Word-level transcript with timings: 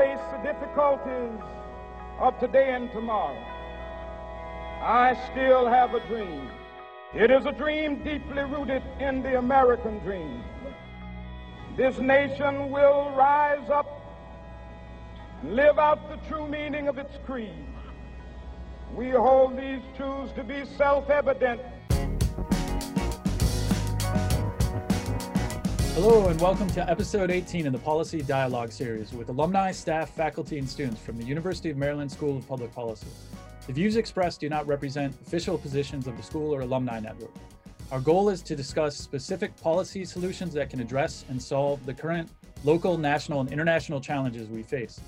face 0.00 0.18
the 0.32 0.38
difficulties 0.38 1.38
of 2.20 2.38
today 2.40 2.72
and 2.72 2.90
tomorrow, 2.90 3.36
I 4.80 5.14
still 5.30 5.66
have 5.66 5.92
a 5.92 6.00
dream. 6.08 6.48
It 7.14 7.30
is 7.30 7.44
a 7.44 7.52
dream 7.52 8.02
deeply 8.02 8.44
rooted 8.44 8.82
in 8.98 9.22
the 9.22 9.36
American 9.36 9.98
dream. 9.98 10.42
This 11.76 11.98
nation 11.98 12.70
will 12.70 13.12
rise 13.14 13.68
up 13.68 13.88
and 15.42 15.54
live 15.54 15.78
out 15.78 16.08
the 16.08 16.16
true 16.28 16.48
meaning 16.48 16.88
of 16.88 16.96
its 16.96 17.18
creed. 17.26 17.66
We 18.94 19.10
hold 19.10 19.58
these 19.58 19.82
truths 19.98 20.32
to 20.32 20.42
be 20.42 20.64
self-evident. 20.78 21.60
Hello 25.94 26.28
and 26.28 26.40
welcome 26.40 26.68
to 26.68 26.88
episode 26.88 27.32
18 27.32 27.66
in 27.66 27.72
the 27.72 27.78
Policy 27.78 28.22
Dialogue 28.22 28.70
series 28.70 29.12
with 29.12 29.28
alumni, 29.28 29.72
staff, 29.72 30.08
faculty, 30.10 30.56
and 30.56 30.66
students 30.66 31.00
from 31.00 31.16
the 31.18 31.24
University 31.24 31.68
of 31.68 31.76
Maryland 31.76 32.10
School 32.10 32.38
of 32.38 32.46
Public 32.46 32.72
Policy. 32.72 33.08
The 33.66 33.72
views 33.72 33.96
expressed 33.96 34.40
do 34.40 34.48
not 34.48 34.68
represent 34.68 35.14
official 35.20 35.58
positions 35.58 36.06
of 36.06 36.16
the 36.16 36.22
school 36.22 36.54
or 36.54 36.60
alumni 36.60 37.00
network. 37.00 37.32
Our 37.90 37.98
goal 37.98 38.28
is 38.28 38.40
to 38.42 38.54
discuss 38.54 38.96
specific 38.96 39.54
policy 39.60 40.04
solutions 40.04 40.54
that 40.54 40.70
can 40.70 40.80
address 40.80 41.24
and 41.28 41.42
solve 41.42 41.84
the 41.84 41.92
current 41.92 42.30
local, 42.62 42.96
national, 42.96 43.40
and 43.40 43.52
international 43.52 44.00
challenges 44.00 44.48
we 44.48 44.62
face. 44.62 45.00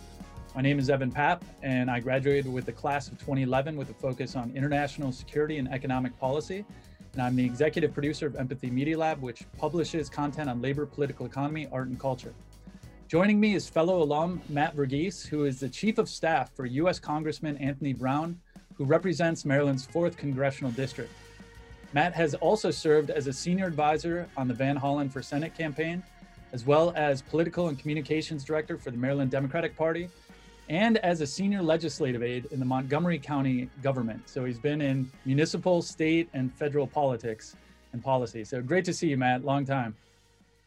My 0.54 0.60
name 0.60 0.78
is 0.78 0.90
Evan 0.90 1.12
Papp, 1.12 1.42
and 1.62 1.90
I 1.90 2.00
graduated 2.00 2.52
with 2.52 2.66
the 2.66 2.72
class 2.72 3.06
of 3.06 3.18
2011 3.18 3.76
with 3.76 3.88
a 3.88 3.94
focus 3.94 4.34
on 4.36 4.50
international 4.54 5.12
security 5.12 5.58
and 5.58 5.66
economic 5.72 6.18
policy. 6.18 6.66
And 7.14 7.20
I'm 7.20 7.36
the 7.36 7.44
executive 7.44 7.92
producer 7.92 8.26
of 8.26 8.36
Empathy 8.36 8.70
Media 8.70 8.96
Lab, 8.96 9.20
which 9.20 9.44
publishes 9.58 10.08
content 10.08 10.48
on 10.48 10.62
labor, 10.62 10.86
political 10.86 11.26
economy, 11.26 11.68
art, 11.70 11.88
and 11.88 12.00
culture. 12.00 12.32
Joining 13.06 13.38
me 13.38 13.54
is 13.54 13.68
fellow 13.68 14.02
alum 14.02 14.40
Matt 14.48 14.74
Verghese, 14.74 15.26
who 15.26 15.44
is 15.44 15.60
the 15.60 15.68
chief 15.68 15.98
of 15.98 16.08
staff 16.08 16.54
for 16.56 16.64
U.S. 16.64 16.98
Congressman 16.98 17.58
Anthony 17.58 17.92
Brown, 17.92 18.40
who 18.76 18.86
represents 18.86 19.44
Maryland's 19.44 19.86
4th 19.86 20.16
Congressional 20.16 20.72
District. 20.72 21.10
Matt 21.92 22.14
has 22.14 22.32
also 22.36 22.70
served 22.70 23.10
as 23.10 23.26
a 23.26 23.32
senior 23.32 23.66
advisor 23.66 24.26
on 24.38 24.48
the 24.48 24.54
Van 24.54 24.78
Hollen 24.78 25.12
for 25.12 25.20
Senate 25.20 25.54
campaign, 25.54 26.02
as 26.54 26.64
well 26.64 26.94
as 26.96 27.20
political 27.20 27.68
and 27.68 27.78
communications 27.78 28.42
director 28.42 28.78
for 28.78 28.90
the 28.90 28.96
Maryland 28.96 29.30
Democratic 29.30 29.76
Party 29.76 30.08
and 30.68 30.98
as 30.98 31.20
a 31.20 31.26
senior 31.26 31.62
legislative 31.62 32.22
aide 32.22 32.46
in 32.50 32.58
the 32.58 32.64
Montgomery 32.64 33.18
County 33.18 33.68
government. 33.82 34.28
So 34.28 34.44
he's 34.44 34.58
been 34.58 34.80
in 34.80 35.10
municipal, 35.24 35.82
state, 35.82 36.28
and 36.34 36.52
federal 36.54 36.86
politics 36.86 37.56
and 37.92 38.02
policy. 38.02 38.44
So 38.44 38.62
great 38.62 38.84
to 38.86 38.94
see 38.94 39.08
you, 39.08 39.16
Matt. 39.16 39.44
Long 39.44 39.64
time. 39.64 39.94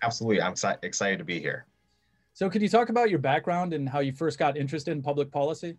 Absolutely. 0.04 0.42
I'm 0.42 0.54
excited 0.84 1.18
to 1.18 1.26
be 1.26 1.40
here. 1.40 1.66
So, 2.34 2.50
could 2.50 2.62
you 2.62 2.68
talk 2.68 2.90
about 2.90 3.10
your 3.10 3.20
background 3.20 3.74
and 3.74 3.88
how 3.88 4.00
you 4.00 4.12
first 4.12 4.38
got 4.38 4.58
interested 4.58 4.92
in 4.92 5.02
public 5.02 5.32
policy? 5.32 5.78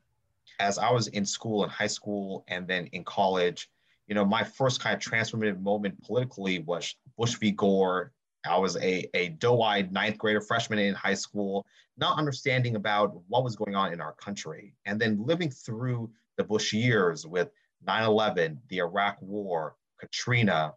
As 0.58 0.78
I 0.78 0.90
was 0.90 1.08
in 1.08 1.26
school, 1.26 1.64
in 1.64 1.70
high 1.70 1.86
school, 1.86 2.44
and 2.48 2.66
then 2.66 2.86
in 2.92 3.04
college, 3.04 3.68
you 4.08 4.14
know, 4.14 4.24
my 4.24 4.42
first 4.42 4.80
kind 4.80 4.94
of 4.94 5.02
transformative 5.02 5.60
moment 5.60 6.02
politically 6.02 6.60
was 6.60 6.94
Bush 7.18 7.34
v. 7.34 7.50
Gore 7.50 8.12
I 8.46 8.56
was 8.56 8.76
a, 8.76 9.08
a 9.14 9.30
doe-eyed 9.30 9.92
ninth 9.92 10.18
grader 10.18 10.40
freshman 10.40 10.78
in 10.78 10.94
high 10.94 11.14
school, 11.14 11.66
not 11.96 12.18
understanding 12.18 12.76
about 12.76 13.20
what 13.28 13.44
was 13.44 13.56
going 13.56 13.74
on 13.74 13.92
in 13.92 14.00
our 14.00 14.12
country. 14.14 14.74
And 14.84 15.00
then 15.00 15.24
living 15.24 15.50
through 15.50 16.10
the 16.36 16.44
Bush 16.44 16.72
years 16.72 17.26
with 17.26 17.50
9-11, 17.86 18.58
the 18.68 18.78
Iraq 18.78 19.18
war, 19.20 19.76
Katrina, 19.98 20.74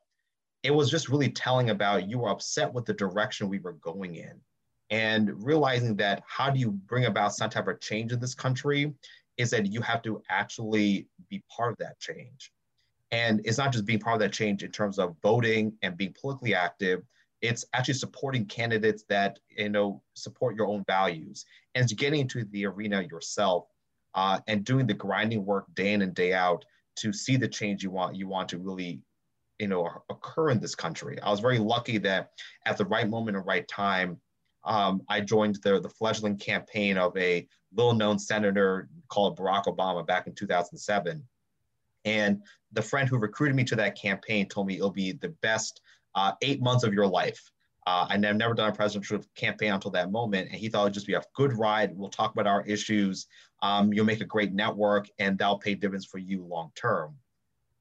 it 0.64 0.72
was 0.72 0.90
just 0.90 1.10
really 1.10 1.30
telling 1.30 1.70
about 1.70 2.10
you 2.10 2.20
were 2.20 2.30
upset 2.30 2.74
with 2.74 2.86
the 2.86 2.94
direction 2.94 3.50
we 3.50 3.60
were 3.60 3.74
going 3.74 4.16
in. 4.16 4.40
And 4.90 5.32
realizing 5.46 5.96
that 5.98 6.24
how 6.28 6.50
do 6.50 6.60
you 6.60 6.72
bring 6.72 7.06
about 7.06 7.34
some 7.34 7.50
type 7.50 7.68
of 7.68 7.80
change 7.80 8.12
in 8.12 8.20
this 8.20 8.34
country 8.34 8.94
is 9.38 9.52
that 9.52 9.68
you 9.68 9.82
have 9.82 10.02
to 10.02 10.22
actually 10.30 11.08
be 11.30 11.44
part 11.56 11.72
of 11.72 11.78
that 11.78 12.00
change. 12.00 12.52
And 13.12 13.42
it's 13.46 13.58
not 13.58 13.72
just 13.72 13.86
being 13.86 14.00
part 14.00 14.16
of 14.16 14.20
that 14.20 14.34
change 14.34 14.64
in 14.64 14.72
terms 14.72 15.00
of 15.00 15.16
voting 15.24 15.74
and 15.82 15.98
being 15.98 16.14
politically 16.20 16.54
active, 16.54 17.02
it's 17.42 17.66
actually 17.74 17.94
supporting 17.94 18.46
candidates 18.46 19.04
that 19.10 19.40
you 19.50 19.70
know 19.70 20.02
support 20.14 20.56
your 20.56 20.68
own 20.68 20.84
values 20.88 21.46
and 21.76 21.84
it's 21.84 21.94
getting 21.94 22.22
into 22.22 22.46
the 22.52 22.66
arena 22.66 23.02
yourself 23.04 23.68
uh, 24.16 24.40
and 24.48 24.66
doing 24.66 24.88
the 24.88 24.94
grinding 24.94 25.46
work 25.46 25.66
day 25.76 25.94
in 25.94 26.02
and 26.02 26.16
day 26.16 26.34
out 26.34 26.66
to 26.96 27.14
see 27.14 27.38
the 27.38 27.48
change 27.48 27.84
you 27.84 27.92
want 27.92 28.16
you 28.16 28.28
want 28.28 28.50
to 28.50 28.58
really 28.58 29.02
you 29.60 29.68
know 29.68 29.88
occur 30.10 30.50
in 30.50 30.60
this 30.60 30.76
country. 30.76 31.20
I 31.22 31.30
was 31.30 31.40
very 31.42 31.60
lucky 31.60 31.98
that 32.00 32.32
at 32.66 32.78
the 32.78 32.86
right 32.86 33.08
moment 33.08 33.38
and 33.38 33.46
right 33.46 33.68
time 33.68 34.20
um, 34.66 35.02
i 35.08 35.22
joined 35.22 35.58
the, 35.64 35.80
the 35.80 35.90
fledgling 35.90 36.38
campaign 36.38 36.98
of 36.98 37.16
a 37.18 37.48
little 37.74 37.94
known 37.94 38.20
senator 38.20 38.90
called 39.08 39.38
barack 39.38 39.66
obama 39.66 40.06
back 40.06 40.28
in 40.28 40.36
2007 40.36 41.24
and 42.06 42.42
the 42.72 42.82
friend 42.82 43.08
who 43.08 43.18
recruited 43.18 43.56
me 43.56 43.64
to 43.64 43.76
that 43.76 44.00
campaign 44.00 44.48
told 44.48 44.68
me 44.68 44.76
it'll 44.76 44.92
be 44.92 45.14
the 45.14 45.30
best 45.42 45.82
uh, 46.16 46.34
eight 46.42 46.62
months 46.62 46.84
of 46.84 46.94
your 46.94 47.08
life. 47.08 47.42
Uh, 47.88 48.08
and 48.12 48.26
I've 48.26 48.36
never 48.36 48.54
done 48.54 48.70
a 48.70 48.76
presidential 48.76 49.24
campaign 49.36 49.72
until 49.72 49.92
that 49.92 50.12
moment. 50.12 50.50
And 50.52 50.60
he 50.60 50.70
thought 50.70 50.84
it'd 50.84 50.94
just 50.94 51.08
be 51.08 51.14
a 51.14 51.24
good 51.36 51.54
ride. 51.54 51.96
We'll 51.96 52.10
talk 52.10 52.34
about 52.34 52.46
our 52.46 52.64
issues. 52.66 53.28
Um, 53.62 53.92
you'll 53.92 54.06
make 54.06 54.22
a 54.22 54.26
great 54.26 54.54
network 54.54 55.08
and 55.18 55.38
that'll 55.38 55.58
pay 55.58 55.76
dividends 55.76 56.06
for 56.06 56.20
you 56.20 56.46
long 56.46 56.72
term. 56.76 57.16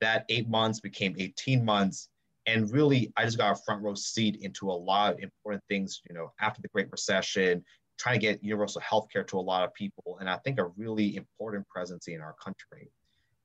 That 0.00 0.24
eight 0.28 0.48
months 0.48 0.80
became 0.80 1.14
18 1.18 1.64
months. 1.64 2.08
And 2.46 2.72
really, 2.72 3.12
I 3.16 3.24
just 3.24 3.36
got 3.36 3.52
a 3.52 3.62
front 3.66 3.82
row 3.82 3.94
seat 3.94 4.38
into 4.40 4.70
a 4.70 4.72
lot 4.72 5.12
of 5.12 5.20
important 5.20 5.62
things, 5.68 6.00
you 6.08 6.14
know, 6.14 6.32
after 6.40 6.62
the 6.62 6.68
Great 6.68 6.90
Recession, 6.90 7.62
trying 7.98 8.14
to 8.14 8.26
get 8.26 8.42
universal 8.42 8.80
health 8.80 9.08
care 9.12 9.24
to 9.24 9.38
a 9.38 9.40
lot 9.40 9.64
of 9.64 9.74
people. 9.74 10.16
And 10.20 10.30
I 10.30 10.38
think 10.38 10.58
a 10.58 10.68
really 10.76 11.16
important 11.16 11.68
presidency 11.68 12.14
in 12.14 12.22
our 12.22 12.34
country. 12.42 12.90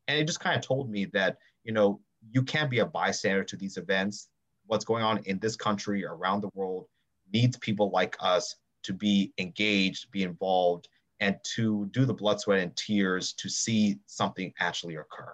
And 0.07 0.17
it 0.17 0.25
just 0.25 0.39
kind 0.39 0.55
of 0.55 0.65
told 0.65 0.89
me 0.89 1.05
that, 1.13 1.37
you 1.65 1.73
know, 1.73 1.99
you 2.31 2.43
can't 2.43 2.69
be 2.69 2.79
a 2.79 2.85
bystander 2.85 3.43
to 3.43 3.57
these 3.57 3.75
events 3.75 4.29
what's 4.67 4.85
going 4.85 5.03
on 5.03 5.19
in 5.25 5.39
this 5.39 5.55
country, 5.55 6.05
around 6.05 6.41
the 6.41 6.49
world, 6.53 6.87
needs 7.33 7.57
people 7.57 7.89
like 7.91 8.15
us 8.19 8.55
to 8.83 8.93
be 8.93 9.33
engaged, 9.37 10.11
be 10.11 10.23
involved, 10.23 10.87
and 11.19 11.37
to 11.55 11.87
do 11.91 12.05
the 12.05 12.13
blood, 12.13 12.39
sweat, 12.39 12.59
and 12.59 12.75
tears 12.75 13.33
to 13.33 13.49
see 13.49 13.97
something 14.05 14.53
actually 14.59 14.95
occur. 14.95 15.33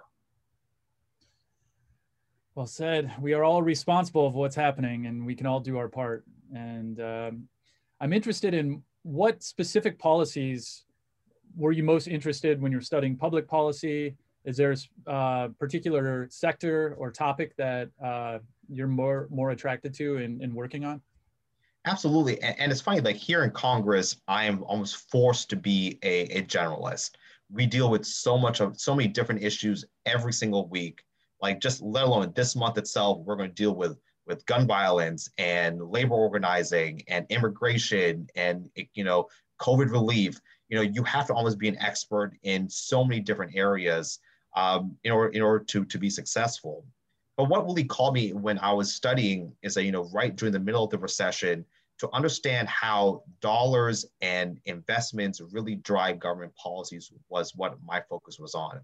Well 2.54 2.66
said. 2.66 3.12
We 3.20 3.32
are 3.32 3.44
all 3.44 3.62
responsible 3.62 4.26
of 4.26 4.34
what's 4.34 4.56
happening, 4.56 5.06
and 5.06 5.24
we 5.24 5.34
can 5.34 5.46
all 5.46 5.60
do 5.60 5.78
our 5.78 5.88
part. 5.88 6.24
And 6.54 7.00
um, 7.00 7.48
I'm 8.00 8.12
interested 8.12 8.54
in 8.54 8.82
what 9.02 9.42
specific 9.42 9.98
policies 9.98 10.84
were 11.56 11.72
you 11.72 11.82
most 11.82 12.06
interested 12.06 12.60
when 12.60 12.72
you're 12.72 12.80
studying 12.80 13.16
public 13.16 13.48
policy? 13.48 14.16
Is 14.44 14.56
there 14.56 14.74
a 15.06 15.10
uh, 15.10 15.48
particular 15.58 16.28
sector 16.30 16.94
or 16.98 17.10
topic 17.10 17.54
that 17.56 17.90
uh, 18.02 18.38
you're 18.68 18.88
more 18.88 19.28
more 19.30 19.50
attracted 19.50 19.92
to 19.94 20.16
in 20.18 20.54
working 20.54 20.84
on? 20.84 21.02
Absolutely. 21.86 22.40
And, 22.42 22.58
and, 22.58 22.72
it's 22.72 22.80
funny, 22.80 23.00
like 23.00 23.16
here 23.16 23.42
in 23.42 23.50
Congress, 23.50 24.20
I 24.28 24.44
am 24.44 24.62
almost 24.64 25.10
forced 25.10 25.48
to 25.50 25.56
be 25.56 25.98
a, 26.02 26.22
a 26.24 26.42
generalist. 26.42 27.12
We 27.50 27.66
deal 27.66 27.90
with 27.90 28.04
so 28.04 28.36
much 28.36 28.60
of 28.60 28.78
so 28.78 28.94
many 28.94 29.08
different 29.08 29.42
issues 29.42 29.84
every 30.04 30.32
single 30.32 30.68
week. 30.68 31.02
Like 31.40 31.58
just 31.58 31.80
let 31.80 32.04
alone 32.04 32.32
this 32.34 32.54
month 32.54 32.76
itself, 32.76 33.20
we're 33.24 33.36
going 33.36 33.48
to 33.48 33.54
deal 33.54 33.74
with 33.74 33.98
with 34.26 34.44
gun 34.46 34.66
violence 34.66 35.30
and 35.38 35.80
labor 35.80 36.14
organizing 36.14 37.02
and 37.08 37.26
immigration 37.30 38.28
and 38.36 38.68
you 38.92 39.04
know 39.04 39.28
COVID 39.60 39.90
relief. 39.90 40.38
You 40.68 40.76
know, 40.76 40.82
you 40.82 41.02
have 41.04 41.26
to 41.28 41.34
almost 41.34 41.58
be 41.58 41.68
an 41.68 41.78
expert 41.78 42.32
in 42.42 42.68
so 42.68 43.02
many 43.04 43.20
different 43.20 43.56
areas 43.56 44.18
um, 44.56 44.96
in 45.04 45.12
order 45.12 45.30
in 45.32 45.42
order 45.42 45.64
to 45.64 45.84
to 45.84 45.98
be 45.98 46.10
successful. 46.10 46.84
But 47.36 47.48
what 47.48 47.64
really 47.64 47.84
called 47.84 48.14
me 48.14 48.32
when 48.32 48.58
I 48.58 48.72
was 48.72 48.92
studying 48.94 49.52
is 49.62 49.74
that, 49.74 49.84
you 49.84 49.92
know, 49.92 50.10
right 50.12 50.36
during 50.36 50.52
the 50.52 50.60
middle 50.60 50.84
of 50.84 50.90
the 50.90 50.98
recession, 50.98 51.64
to 52.00 52.08
understand 52.14 52.66
how 52.68 53.22
dollars 53.40 54.06
and 54.22 54.58
investments 54.64 55.40
really 55.52 55.76
drive 55.76 56.18
government 56.18 56.54
policies 56.56 57.12
was 57.28 57.54
what 57.54 57.76
my 57.84 58.00
focus 58.08 58.38
was 58.38 58.54
on. 58.54 58.80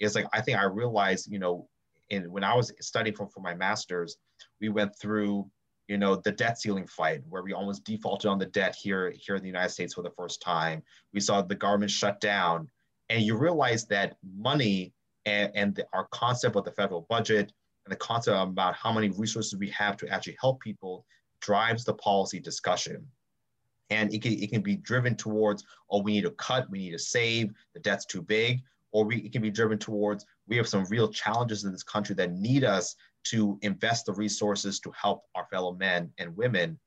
Is 0.00 0.14
like 0.14 0.26
I 0.32 0.40
think 0.40 0.58
I 0.58 0.64
realized, 0.64 1.30
you 1.30 1.38
know, 1.38 1.68
when 2.10 2.42
I 2.42 2.54
was 2.54 2.72
studying 2.80 3.14
for, 3.14 3.28
for 3.28 3.40
my 3.40 3.54
master's, 3.54 4.16
we 4.62 4.70
went 4.70 4.96
through, 4.98 5.50
you 5.88 5.98
know, 5.98 6.16
the 6.16 6.32
debt 6.32 6.58
ceiling 6.58 6.86
fight 6.86 7.20
where 7.28 7.42
we 7.42 7.52
almost 7.52 7.84
defaulted 7.84 8.30
on 8.30 8.38
the 8.38 8.46
debt 8.46 8.74
here 8.74 9.12
here 9.14 9.36
in 9.36 9.42
the 9.42 9.48
United 9.48 9.70
States 9.70 9.92
for 9.92 10.02
the 10.02 10.14
first 10.16 10.40
time. 10.40 10.82
We 11.12 11.20
saw 11.20 11.42
the 11.42 11.54
government 11.54 11.90
shut 11.90 12.18
down, 12.20 12.70
and 13.10 13.22
you 13.22 13.36
realize 13.36 13.84
that 13.88 14.16
money 14.36 14.93
and, 15.26 15.50
and 15.54 15.74
the, 15.74 15.86
our 15.92 16.06
concept 16.10 16.56
of 16.56 16.64
the 16.64 16.72
federal 16.72 17.06
budget 17.08 17.52
and 17.84 17.92
the 17.92 17.96
concept 17.96 18.36
about 18.36 18.74
how 18.74 18.92
many 18.92 19.10
resources 19.10 19.56
we 19.56 19.70
have 19.70 19.96
to 19.98 20.08
actually 20.08 20.36
help 20.40 20.60
people 20.60 21.04
drives 21.40 21.84
the 21.84 21.94
policy 21.94 22.40
discussion. 22.40 23.06
And 23.90 24.12
it 24.14 24.22
can, 24.22 24.32
it 24.32 24.50
can 24.50 24.62
be 24.62 24.76
driven 24.76 25.14
towards, 25.14 25.64
oh, 25.90 26.00
we 26.00 26.12
need 26.12 26.24
to 26.24 26.30
cut, 26.32 26.70
we 26.70 26.78
need 26.78 26.92
to 26.92 26.98
save, 26.98 27.52
the 27.74 27.80
debt's 27.80 28.06
too 28.06 28.22
big, 28.22 28.62
or 28.92 29.04
we, 29.04 29.16
it 29.16 29.32
can 29.32 29.42
be 29.42 29.50
driven 29.50 29.78
towards, 29.78 30.24
we 30.48 30.56
have 30.56 30.68
some 30.68 30.86
real 30.86 31.08
challenges 31.08 31.64
in 31.64 31.72
this 31.72 31.82
country 31.82 32.14
that 32.14 32.32
need 32.32 32.64
us 32.64 32.96
to 33.24 33.58
invest 33.62 34.06
the 34.06 34.12
resources 34.12 34.80
to 34.80 34.92
help 34.92 35.24
our 35.34 35.46
fellow 35.50 35.74
men 35.74 36.10
and 36.18 36.34
women. 36.36 36.78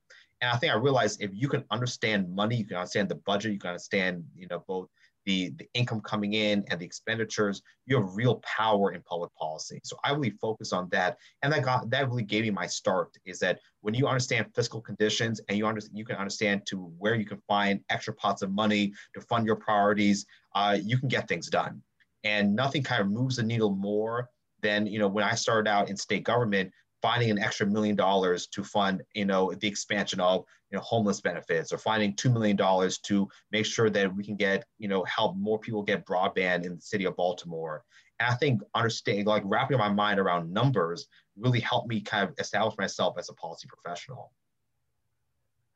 And 0.42 0.52
I 0.52 0.58
think 0.58 0.74
I 0.74 0.78
realized 0.78 1.22
if 1.22 1.32
you 1.34 1.50
can 1.50 1.64
understand 1.72 2.34
money, 2.34 2.56
you 2.56 2.66
can 2.66 2.78
understand 2.78 3.10
the 3.10 3.16
budget, 3.16 3.54
you 3.54 3.60
can 3.60 3.72
understand, 3.72 4.24
you 4.36 4.48
know, 4.48 4.64
both 4.68 4.88
the, 5.28 5.50
the 5.58 5.68
income 5.74 6.00
coming 6.00 6.34
in 6.34 6.64
and 6.70 6.80
the 6.80 6.86
expenditures, 6.86 7.62
you 7.86 7.98
have 7.98 8.16
real 8.16 8.36
power 8.36 8.94
in 8.94 9.02
public 9.02 9.30
policy. 9.36 9.82
So 9.84 9.98
I 10.06 10.12
really 10.12 10.30
focus 10.30 10.72
on 10.72 10.88
that. 10.92 11.18
And 11.44 11.52
that 11.52 11.64
got 11.64 11.90
that 11.90 12.08
really 12.08 12.24
gave 12.24 12.46
me 12.46 12.50
my 12.50 12.66
start 12.66 13.10
is 13.26 13.38
that 13.40 13.60
when 13.82 13.94
you 13.94 14.08
understand 14.08 14.48
fiscal 14.56 14.80
conditions 14.80 15.42
and 15.50 15.58
you 15.58 15.68
understand 15.68 15.98
you 15.98 16.06
can 16.06 16.16
understand 16.16 16.66
to 16.68 16.86
where 16.98 17.14
you 17.14 17.26
can 17.26 17.42
find 17.46 17.82
extra 17.90 18.14
pots 18.14 18.42
of 18.42 18.52
money 18.52 18.94
to 19.14 19.22
fund 19.22 19.46
your 19.46 19.58
priorities, 19.58 20.26
uh, 20.56 20.78
you 20.82 20.98
can 20.98 21.10
get 21.10 21.28
things 21.28 21.48
done. 21.48 21.82
And 22.24 22.56
nothing 22.56 22.82
kind 22.82 23.02
of 23.02 23.10
moves 23.10 23.36
the 23.36 23.44
needle 23.44 23.76
more 23.76 24.30
than 24.62 24.88
you 24.88 24.98
know 24.98 25.10
when 25.10 25.26
I 25.26 25.36
started 25.36 25.70
out 25.70 25.90
in 25.90 25.98
state 25.98 26.24
government, 26.24 26.72
finding 27.02 27.30
an 27.30 27.40
extra 27.40 27.66
million 27.66 27.96
dollars 27.96 28.48
to 28.48 28.64
fund, 28.64 29.04
you 29.14 29.26
know, 29.26 29.54
the 29.54 29.68
expansion 29.68 30.20
of, 30.20 30.44
you 30.72 30.78
know, 30.78 30.84
homeless 30.84 31.22
benefits 31.22 31.72
or 31.72 31.78
finding 31.78 32.14
$2 32.16 32.34
million 32.34 32.58
to 33.04 33.28
make 33.52 33.66
sure 33.66 33.90
that 33.90 34.14
we 34.16 34.24
can 34.24 34.36
get, 34.36 34.66
you 34.80 34.88
know, 34.88 35.04
help 35.04 35.36
more 35.38 35.60
people 35.60 35.84
get 35.84 36.06
broadband 36.06 36.66
in 36.66 36.76
the 36.76 36.82
city 36.82 37.06
of 37.06 37.16
Baltimore. 37.16 37.84
And 38.20 38.30
I 38.30 38.36
think 38.36 38.62
understanding, 38.74 39.26
like 39.26 39.44
wrapping 39.46 39.78
my 39.78 39.90
mind 39.90 40.20
around 40.20 40.52
numbers 40.52 41.08
really 41.38 41.60
helped 41.60 41.88
me 41.88 42.02
kind 42.02 42.28
of 42.28 42.36
establish 42.40 42.76
myself 42.78 43.16
as 43.20 43.30
a 43.30 43.34
policy 43.34 43.68
professional. 43.68 44.32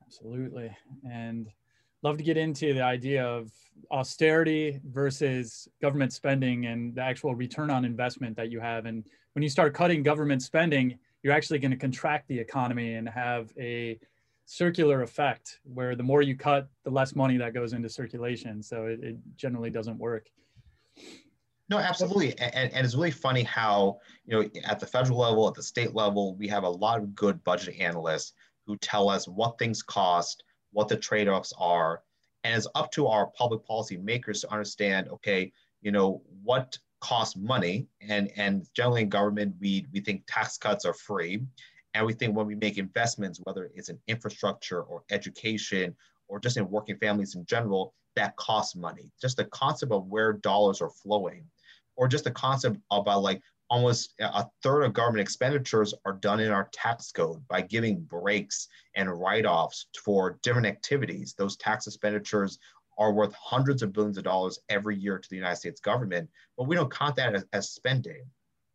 Absolutely. 0.03 0.75
And 1.09 1.47
love 2.03 2.17
to 2.17 2.23
get 2.23 2.35
into 2.35 2.73
the 2.73 2.81
idea 2.81 3.23
of 3.23 3.51
austerity 3.91 4.79
versus 4.89 5.67
government 5.81 6.11
spending 6.11 6.65
and 6.65 6.95
the 6.95 7.01
actual 7.01 7.35
return 7.35 7.69
on 7.69 7.85
investment 7.85 8.35
that 8.37 8.51
you 8.51 8.59
have. 8.59 8.85
And 8.85 9.05
when 9.33 9.43
you 9.43 9.49
start 9.49 9.73
cutting 9.73 10.03
government 10.03 10.41
spending, 10.41 10.97
you're 11.23 11.33
actually 11.33 11.59
going 11.59 11.71
to 11.71 11.77
contract 11.77 12.27
the 12.27 12.39
economy 12.39 12.95
and 12.95 13.07
have 13.07 13.51
a 13.59 13.99
circular 14.45 15.01
effect 15.01 15.59
where 15.63 15.95
the 15.95 16.03
more 16.03 16.21
you 16.21 16.35
cut, 16.35 16.67
the 16.83 16.89
less 16.89 17.15
money 17.15 17.37
that 17.37 17.53
goes 17.53 17.73
into 17.73 17.87
circulation. 17.87 18.61
So 18.61 18.85
it, 18.85 18.99
it 19.03 19.17
generally 19.35 19.69
doesn't 19.69 19.97
work. 19.97 20.27
No, 21.69 21.77
absolutely. 21.77 22.37
And, 22.37 22.73
and 22.73 22.85
it's 22.85 22.95
really 22.95 23.11
funny 23.11 23.43
how, 23.43 23.99
you 24.25 24.37
know, 24.37 24.49
at 24.65 24.79
the 24.79 24.85
federal 24.85 25.19
level, 25.19 25.47
at 25.47 25.53
the 25.53 25.63
state 25.63 25.95
level, 25.95 26.35
we 26.35 26.47
have 26.49 26.63
a 26.63 26.69
lot 26.69 26.99
of 26.99 27.15
good 27.15 27.41
budget 27.45 27.79
analysts 27.79 28.33
who 28.67 28.75
tell 28.77 29.09
us 29.09 29.27
what 29.27 29.57
things 29.57 29.81
cost, 29.81 30.43
what 30.73 30.89
the 30.89 30.97
trade-offs 30.97 31.53
are. 31.57 32.01
And 32.43 32.57
it's 32.57 32.67
up 32.75 32.91
to 32.93 33.07
our 33.07 33.27
public 33.27 33.63
policy 33.63 33.95
makers 33.97 34.41
to 34.41 34.51
understand, 34.51 35.07
okay, 35.09 35.53
you 35.81 35.91
know, 35.91 36.23
what 36.43 36.77
cost 37.01 37.37
money. 37.37 37.87
And, 38.01 38.31
and 38.37 38.65
generally 38.73 39.01
in 39.01 39.09
government, 39.09 39.55
we, 39.59 39.85
we 39.91 39.99
think 39.99 40.23
tax 40.27 40.57
cuts 40.57 40.85
are 40.85 40.93
free. 40.93 41.41
And 41.93 42.05
we 42.05 42.13
think 42.13 42.35
when 42.35 42.47
we 42.47 42.55
make 42.55 42.77
investments, 42.77 43.41
whether 43.43 43.69
it's 43.75 43.89
in 43.89 43.99
infrastructure 44.07 44.83
or 44.83 45.03
education 45.11 45.95
or 46.29 46.39
just 46.39 46.57
in 46.57 46.69
working 46.69 46.97
families 46.97 47.35
in 47.35 47.45
general, 47.45 47.93
that 48.15 48.35
costs 48.37 48.75
money. 48.75 49.11
Just 49.21 49.37
the 49.37 49.45
concept 49.45 49.91
of 49.91 50.07
where 50.07 50.33
dollars 50.33 50.81
are 50.81 50.89
flowing, 50.89 51.43
or 51.97 52.07
just 52.07 52.23
the 52.23 52.31
concept 52.31 52.77
about 52.91 53.17
uh, 53.17 53.19
like 53.19 53.41
almost 53.69 54.13
a 54.19 54.45
third 54.63 54.83
of 54.83 54.93
government 54.93 55.21
expenditures 55.21 55.93
are 56.05 56.13
done 56.13 56.41
in 56.41 56.51
our 56.51 56.69
tax 56.73 57.11
code 57.11 57.41
by 57.47 57.61
giving 57.61 58.01
breaks 58.01 58.67
and 58.95 59.09
write-offs 59.09 59.87
for 60.03 60.37
different 60.43 60.67
activities. 60.67 61.33
Those 61.37 61.55
tax 61.55 61.87
expenditures 61.87 62.59
are 62.97 63.13
worth 63.13 63.33
hundreds 63.33 63.81
of 63.81 63.93
billions 63.93 64.17
of 64.17 64.23
dollars 64.23 64.59
every 64.69 64.97
year 64.97 65.17
to 65.17 65.29
the 65.29 65.35
United 65.35 65.57
States 65.57 65.81
government, 65.81 66.29
but 66.57 66.67
we 66.67 66.75
don't 66.75 66.91
count 66.91 67.15
that 67.15 67.35
as, 67.35 67.45
as 67.53 67.69
spending. 67.69 68.23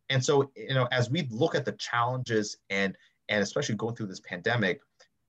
And 0.09 0.25
so, 0.25 0.51
you 0.57 0.75
know, 0.75 0.89
as 0.93 1.11
we 1.11 1.27
look 1.31 1.55
at 1.55 1.65
the 1.65 1.73
challenges 1.73 2.57
and 2.71 2.97
and 3.29 3.43
especially 3.43 3.75
going 3.75 3.97
through 3.97 4.07
this 4.07 4.21
pandemic, 4.21 4.81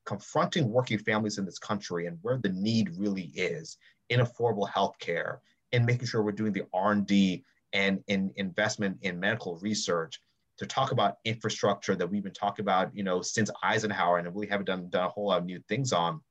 confronting 0.05 0.69
working 0.69 0.99
families 0.99 1.37
in 1.37 1.45
this 1.45 1.59
country 1.59 2.05
and 2.05 2.17
where 2.21 2.37
the 2.37 2.49
need 2.49 2.95
really 2.95 3.31
is 3.35 3.77
in 4.09 4.19
affordable 4.19 4.69
health 4.69 4.97
care, 4.99 5.41
in 5.71 5.85
making 5.85 6.07
sure 6.07 6.21
we're 6.21 6.31
doing 6.31 6.53
the 6.53 6.63
R&D 6.73 7.43
and 7.73 8.03
in 8.07 8.31
investment 8.35 8.97
in 9.01 9.19
medical 9.19 9.57
research, 9.57 10.21
to 10.57 10.65
talk 10.65 10.91
about 10.91 11.17
infrastructure 11.25 11.95
that 11.95 12.09
we've 12.09 12.23
been 12.23 12.33
talking 12.33 12.63
about, 12.63 12.95
you 12.95 13.03
know, 13.03 13.21
since 13.21 13.51
Eisenhower 13.63 14.17
and 14.17 14.33
we 14.33 14.47
haven't 14.47 14.65
done, 14.65 14.89
done 14.89 15.05
a 15.05 15.09
whole 15.09 15.27
lot 15.27 15.39
of 15.39 15.45
new 15.45 15.59
things 15.67 15.93
on, 15.93 16.21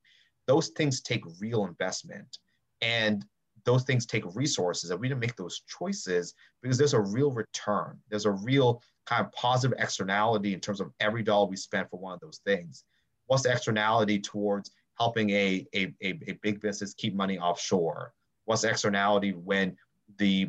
those 0.47 0.69
things 0.69 1.01
take 1.01 1.23
real 1.41 1.65
investment. 1.65 2.39
And 2.81 3.25
those 3.65 3.83
things 3.83 4.07
take 4.07 4.25
resources 4.35 4.91
and 4.91 5.01
we 5.01 5.09
didn't 5.09 5.21
make 5.21 5.37
those 5.37 5.63
choices 5.67 6.35
because 6.63 6.79
there's 6.79 6.95
a 6.95 7.01
real 7.01 7.33
return. 7.33 7.99
There's 8.09 8.27
a 8.27 8.31
real 8.31 8.81
kind 9.07 9.25
of 9.25 9.33
positive 9.33 9.77
externality 9.79 10.55
in 10.55 10.61
terms 10.61 10.81
of 10.81 10.93
every 11.01 11.23
dollar 11.23 11.49
we 11.49 11.57
spend 11.57 11.89
for 11.91 11.99
one 11.99 12.15
of 12.15 12.21
those 12.21 12.41
things. 12.45 12.85
What's 13.27 13.43
the 13.43 13.51
externality 13.51 14.21
towards 14.21 14.71
helping 14.99 15.31
a, 15.31 15.67
a, 15.75 15.93
a, 16.03 16.19
a 16.29 16.39
big 16.43 16.61
business 16.61 16.95
keep 16.95 17.15
money 17.15 17.39
offshore? 17.39 18.13
What's 18.45 18.63
the 18.63 18.71
externality 18.71 19.33
when 19.33 19.77
the 20.19 20.49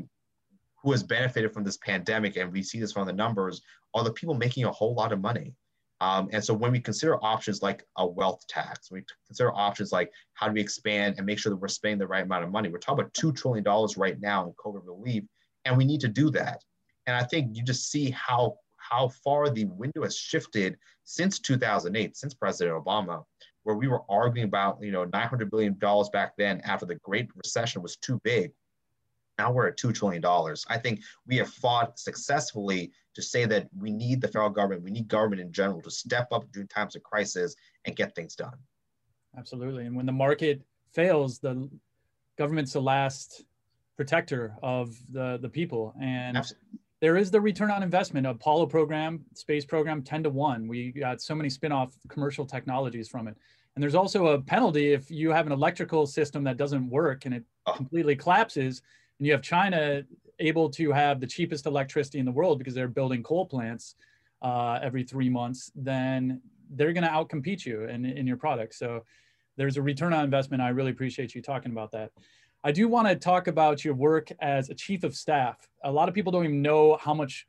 who 0.83 0.91
has 0.91 1.03
benefited 1.03 1.53
from 1.53 1.63
this 1.63 1.77
pandemic, 1.77 2.38
and 2.38 2.51
we 2.51 2.63
see 2.63 2.80
this 2.80 2.91
from 2.91 3.07
the 3.07 3.13
numbers, 3.13 3.62
are 3.94 4.03
the 4.03 4.12
people 4.13 4.35
making 4.35 4.65
a 4.65 4.71
whole 4.71 4.94
lot 4.94 5.12
of 5.12 5.19
money. 5.19 5.53
Um, 5.99 6.29
and 6.31 6.44
so 6.44 6.53
when 6.53 6.71
we 6.71 6.79
consider 6.79 7.23
options 7.23 7.61
like 7.61 7.83
a 7.97 8.05
wealth 8.05 8.45
tax, 8.47 8.91
we 8.91 9.03
consider 9.25 9.51
options 9.53 9.91
like 9.91 10.11
how 10.33 10.47
do 10.47 10.53
we 10.53 10.61
expand 10.61 11.15
and 11.17 11.25
make 11.25 11.39
sure 11.39 11.49
that 11.49 11.55
we're 11.55 11.67
spending 11.67 11.97
the 11.97 12.07
right 12.07 12.23
amount 12.23 12.44
of 12.44 12.51
money. 12.51 12.69
We're 12.69 12.77
talking 12.77 13.01
about 13.01 13.13
$2 13.13 13.35
trillion 13.35 13.63
right 13.97 14.19
now 14.21 14.45
in 14.45 14.53
COVID 14.53 14.85
relief, 14.85 15.23
and 15.65 15.75
we 15.75 15.85
need 15.85 16.01
to 16.01 16.07
do 16.07 16.29
that. 16.31 16.63
And 17.07 17.15
I 17.15 17.23
think 17.23 17.55
you 17.55 17.63
just 17.63 17.89
see 17.89 18.11
how, 18.11 18.57
how 18.77 19.09
far 19.23 19.49
the 19.49 19.65
window 19.65 20.03
has 20.03 20.15
shifted 20.15 20.77
since 21.03 21.39
2008, 21.39 22.15
since 22.15 22.33
President 22.33 22.83
Obama, 22.83 23.23
where 23.63 23.75
we 23.75 23.88
were 23.88 24.03
arguing 24.09 24.47
about, 24.47 24.77
you 24.81 24.91
know, 24.91 25.05
$900 25.05 25.49
billion 25.49 25.73
back 26.13 26.33
then 26.38 26.61
after 26.61 26.85
the 26.85 26.95
Great 26.95 27.29
Recession 27.35 27.81
was 27.81 27.97
too 27.97 28.21
big. 28.23 28.51
Now 29.37 29.51
we're 29.51 29.67
at 29.67 29.77
$2 29.77 29.93
trillion. 29.93 30.23
I 30.69 30.77
think 30.77 31.01
we 31.27 31.37
have 31.37 31.49
fought 31.49 31.99
successfully 31.99 32.91
to 33.13 33.21
say 33.21 33.45
that 33.45 33.67
we 33.77 33.91
need 33.91 34.21
the 34.21 34.27
federal 34.27 34.49
government, 34.49 34.83
we 34.83 34.91
need 34.91 35.07
government 35.07 35.41
in 35.41 35.51
general 35.51 35.81
to 35.81 35.91
step 35.91 36.27
up 36.31 36.43
during 36.51 36.67
times 36.67 36.95
of 36.95 37.03
crisis 37.03 37.55
and 37.85 37.95
get 37.95 38.15
things 38.15 38.35
done. 38.35 38.53
Absolutely. 39.37 39.85
And 39.85 39.95
when 39.95 40.05
the 40.05 40.11
market 40.11 40.61
fails, 40.93 41.39
the 41.39 41.69
government's 42.37 42.73
the 42.73 42.81
last 42.81 43.43
protector 43.95 44.55
of 44.63 44.95
the, 45.11 45.37
the 45.41 45.49
people. 45.49 45.93
And 46.01 46.37
Absolutely. 46.37 46.67
there 47.01 47.17
is 47.17 47.29
the 47.31 47.41
return 47.41 47.71
on 47.71 47.83
investment. 47.83 48.25
Apollo 48.25 48.67
program, 48.67 49.25
space 49.33 49.65
program, 49.65 50.01
10 50.01 50.23
to 50.23 50.29
1. 50.29 50.67
We 50.67 50.91
got 50.91 51.21
so 51.21 51.35
many 51.35 51.49
spin-off 51.49 51.94
commercial 52.07 52.45
technologies 52.45 53.07
from 53.07 53.27
it. 53.27 53.35
And 53.75 53.83
there's 53.83 53.95
also 53.95 54.27
a 54.27 54.41
penalty 54.41 54.94
if 54.94 55.11
you 55.11 55.31
have 55.31 55.45
an 55.45 55.51
electrical 55.51 56.07
system 56.07 56.44
that 56.45 56.57
doesn't 56.57 56.89
work 56.89 57.25
and 57.25 57.35
it 57.35 57.44
oh. 57.67 57.73
completely 57.73 58.15
collapses 58.15 58.81
and 59.19 59.28
you 59.28 59.31
have 59.33 59.42
China 59.42 60.04
able 60.40 60.69
to 60.69 60.92
have 60.92 61.19
the 61.19 61.28
cheapest 61.28 61.66
electricity 61.66 62.19
in 62.19 62.26
the 62.26 62.31
world 62.31 62.59
because 62.59 62.74
they're 62.74 62.88
building 62.88 63.24
coal 63.24 63.45
plants 63.45 63.95
uh, 64.42 64.80
every 64.81 65.04
three 65.04 65.30
months, 65.30 65.71
then 65.76 66.42
they're 66.71 66.94
going 66.94 67.04
to 67.04 67.09
outcompete 67.09 67.66
you 67.66 67.83
in, 67.86 68.06
in 68.06 68.28
your 68.28 68.38
product. 68.38 68.76
So 68.76 69.04
there's 69.56 69.78
a 69.78 69.81
return 69.81 70.14
on 70.14 70.24
investment. 70.24 70.62
I 70.62 70.69
really 70.69 70.92
appreciate 70.92 71.33
you 71.33 71.42
talking 71.42 71.71
about 71.71 71.92
that. 71.92 72.12
I 72.64 72.71
do 72.71 72.88
want 72.88 73.07
to 73.07 73.16
talk 73.16 73.47
about 73.47 73.83
your 73.83 73.94
work 73.94 74.30
as 74.40 74.69
a 74.69 74.76
chief 74.76 75.04
of 75.04 75.16
staff. 75.16 75.68
A 75.83 75.92
lot 75.92 76.09
of 76.09 76.16
people 76.16 76.31
don't 76.31 76.44
even 76.44 76.62
know 76.62 76.97
how 76.97 77.14
much 77.14 77.47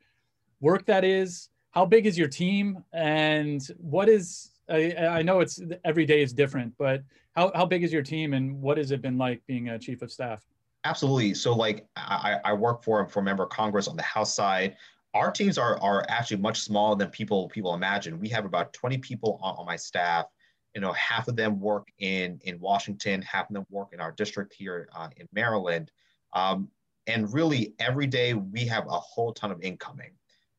work 0.61 0.85
that 0.85 1.03
is. 1.03 1.49
How 1.71 1.85
big 1.85 2.05
is 2.05 2.17
your 2.17 2.27
team? 2.27 2.83
And 2.93 3.61
what 3.77 4.09
is, 4.09 4.51
I, 4.69 4.95
I 4.95 5.21
know 5.21 5.41
it's 5.41 5.61
every 5.83 6.05
day 6.05 6.21
is 6.21 6.33
different, 6.33 6.73
but 6.77 7.03
how, 7.35 7.51
how 7.53 7.65
big 7.65 7.83
is 7.83 7.93
your 7.93 8.01
team 8.01 8.33
and 8.33 8.61
what 8.61 8.77
has 8.77 8.91
it 8.91 9.01
been 9.01 9.17
like 9.17 9.41
being 9.45 9.69
a 9.69 9.77
chief 9.77 10.01
of 10.01 10.11
staff? 10.11 10.43
Absolutely. 10.85 11.33
So 11.33 11.53
like 11.53 11.85
I, 11.95 12.37
I 12.45 12.53
work 12.53 12.83
for 12.83 13.07
for 13.07 13.21
member 13.21 13.43
of 13.43 13.49
Congress 13.49 13.87
on 13.87 13.97
the 13.97 14.03
House 14.03 14.33
side. 14.33 14.77
Our 15.13 15.31
teams 15.31 15.57
are 15.57 15.81
are 15.81 16.05
actually 16.07 16.37
much 16.37 16.61
smaller 16.61 16.95
than 16.95 17.09
people 17.09 17.49
people 17.49 17.73
imagine. 17.73 18.19
We 18.19 18.29
have 18.29 18.45
about 18.45 18.73
20 18.73 18.97
people 18.99 19.39
on, 19.41 19.55
on 19.57 19.65
my 19.65 19.75
staff. 19.75 20.25
You 20.75 20.81
know, 20.81 20.93
half 20.93 21.27
of 21.27 21.35
them 21.35 21.59
work 21.59 21.87
in 21.99 22.39
in 22.43 22.59
Washington, 22.59 23.21
half 23.23 23.49
of 23.49 23.55
them 23.55 23.65
work 23.69 23.89
in 23.91 23.99
our 23.99 24.11
district 24.11 24.53
here 24.53 24.87
uh, 24.95 25.09
in 25.17 25.27
Maryland. 25.33 25.91
Um, 26.33 26.69
and 27.07 27.33
really 27.33 27.73
every 27.79 28.07
day 28.07 28.33
we 28.35 28.65
have 28.67 28.85
a 28.87 28.99
whole 28.99 29.33
ton 29.33 29.51
of 29.51 29.61
incoming. 29.61 30.11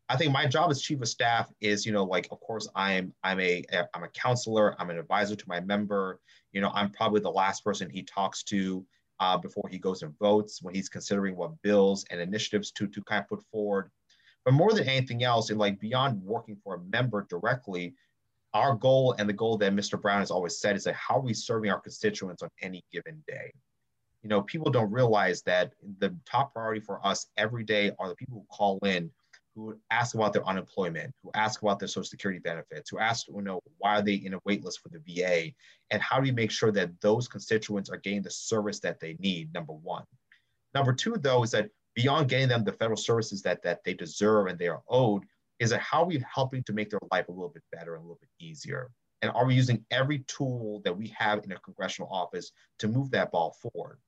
I 0.08 0.16
think 0.16 0.32
my 0.32 0.46
job 0.46 0.70
as 0.72 0.82
chief 0.82 1.00
of 1.00 1.08
staff 1.08 1.50
is, 1.60 1.86
you 1.86 1.92
know, 1.92 2.02
like 2.04 2.28
of 2.30 2.40
course 2.40 2.68
I'm 2.74 3.14
I'm 3.22 3.40
a 3.40 3.64
I'm 3.94 4.02
a 4.02 4.08
counselor, 4.08 4.78
I'm 4.78 4.90
an 4.90 4.98
advisor 4.98 5.36
to 5.36 5.44
my 5.48 5.60
member. 5.60 6.20
You 6.52 6.60
know, 6.60 6.72
I'm 6.74 6.90
probably 6.90 7.20
the 7.20 7.30
last 7.30 7.64
person 7.64 7.88
he 7.88 8.02
talks 8.02 8.42
to 8.44 8.84
uh, 9.20 9.36
before 9.36 9.68
he 9.70 9.78
goes 9.78 10.02
and 10.02 10.18
votes, 10.18 10.62
when 10.62 10.74
he's 10.74 10.88
considering 10.88 11.36
what 11.36 11.60
bills 11.62 12.04
and 12.10 12.20
initiatives 12.20 12.70
to, 12.72 12.86
to 12.88 13.02
kind 13.02 13.22
of 13.22 13.28
put 13.28 13.44
forward. 13.52 13.90
But 14.44 14.54
more 14.54 14.72
than 14.72 14.88
anything 14.88 15.22
else, 15.22 15.50
and 15.50 15.58
like 15.58 15.78
beyond 15.78 16.22
working 16.22 16.56
for 16.64 16.74
a 16.74 16.80
member 16.80 17.26
directly, 17.28 17.94
our 18.54 18.74
goal 18.74 19.14
and 19.18 19.28
the 19.28 19.34
goal 19.34 19.58
that 19.58 19.74
Mr. 19.74 20.00
Brown 20.00 20.20
has 20.20 20.30
always 20.30 20.58
said 20.58 20.74
is 20.74 20.84
that 20.84 20.94
how 20.94 21.16
are 21.16 21.20
we 21.20 21.34
serving 21.34 21.70
our 21.70 21.80
constituents 21.80 22.42
on 22.42 22.48
any 22.62 22.82
given 22.90 23.22
day? 23.28 23.52
You 24.22 24.28
know, 24.28 24.42
people 24.42 24.70
don't 24.70 24.90
realize 24.90 25.42
that 25.42 25.72
the 25.98 26.16
top 26.26 26.52
priority 26.52 26.80
for 26.80 27.04
us 27.06 27.26
every 27.36 27.64
day 27.64 27.92
are 27.98 28.08
the 28.08 28.16
people 28.16 28.38
who 28.38 28.56
call 28.56 28.78
in 28.84 29.10
who 29.54 29.78
ask 29.90 30.14
about 30.14 30.32
their 30.32 30.46
unemployment, 30.46 31.12
who 31.22 31.30
ask 31.34 31.60
about 31.62 31.78
their 31.78 31.88
social 31.88 32.04
security 32.04 32.38
benefits, 32.38 32.90
who 32.90 32.98
ask, 32.98 33.26
you 33.28 33.42
know, 33.42 33.60
why 33.78 33.98
are 33.98 34.02
they 34.02 34.14
in 34.14 34.34
a 34.34 34.38
wait 34.44 34.64
list 34.64 34.80
for 34.80 34.88
the 34.88 35.00
VA? 35.06 35.52
And 35.90 36.00
how 36.00 36.16
do 36.16 36.22
we 36.22 36.30
make 36.30 36.50
sure 36.50 36.70
that 36.72 37.00
those 37.00 37.28
constituents 37.28 37.90
are 37.90 37.96
getting 37.96 38.22
the 38.22 38.30
service 38.30 38.80
that 38.80 39.00
they 39.00 39.16
need, 39.18 39.52
number 39.52 39.72
one. 39.72 40.04
Number 40.74 40.92
two, 40.92 41.16
though, 41.20 41.42
is 41.42 41.50
that 41.50 41.68
beyond 41.94 42.28
getting 42.28 42.48
them 42.48 42.64
the 42.64 42.72
federal 42.72 42.96
services 42.96 43.42
that, 43.42 43.62
that 43.62 43.82
they 43.84 43.94
deserve 43.94 44.46
and 44.46 44.58
they 44.58 44.68
are 44.68 44.82
owed, 44.88 45.24
is 45.58 45.70
that 45.70 45.80
how 45.80 46.02
are 46.02 46.06
we 46.06 46.22
helping 46.32 46.62
to 46.64 46.72
make 46.72 46.90
their 46.90 47.00
life 47.10 47.28
a 47.28 47.32
little 47.32 47.48
bit 47.48 47.64
better 47.72 47.94
and 47.94 48.00
a 48.00 48.04
little 48.04 48.20
bit 48.20 48.30
easier? 48.38 48.90
And 49.22 49.30
are 49.32 49.44
we 49.44 49.54
using 49.54 49.84
every 49.90 50.20
tool 50.20 50.80
that 50.84 50.96
we 50.96 51.08
have 51.18 51.44
in 51.44 51.52
a 51.52 51.58
congressional 51.58 52.10
office 52.10 52.52
to 52.78 52.88
move 52.88 53.10
that 53.10 53.30
ball 53.30 53.56
forward? 53.60 53.98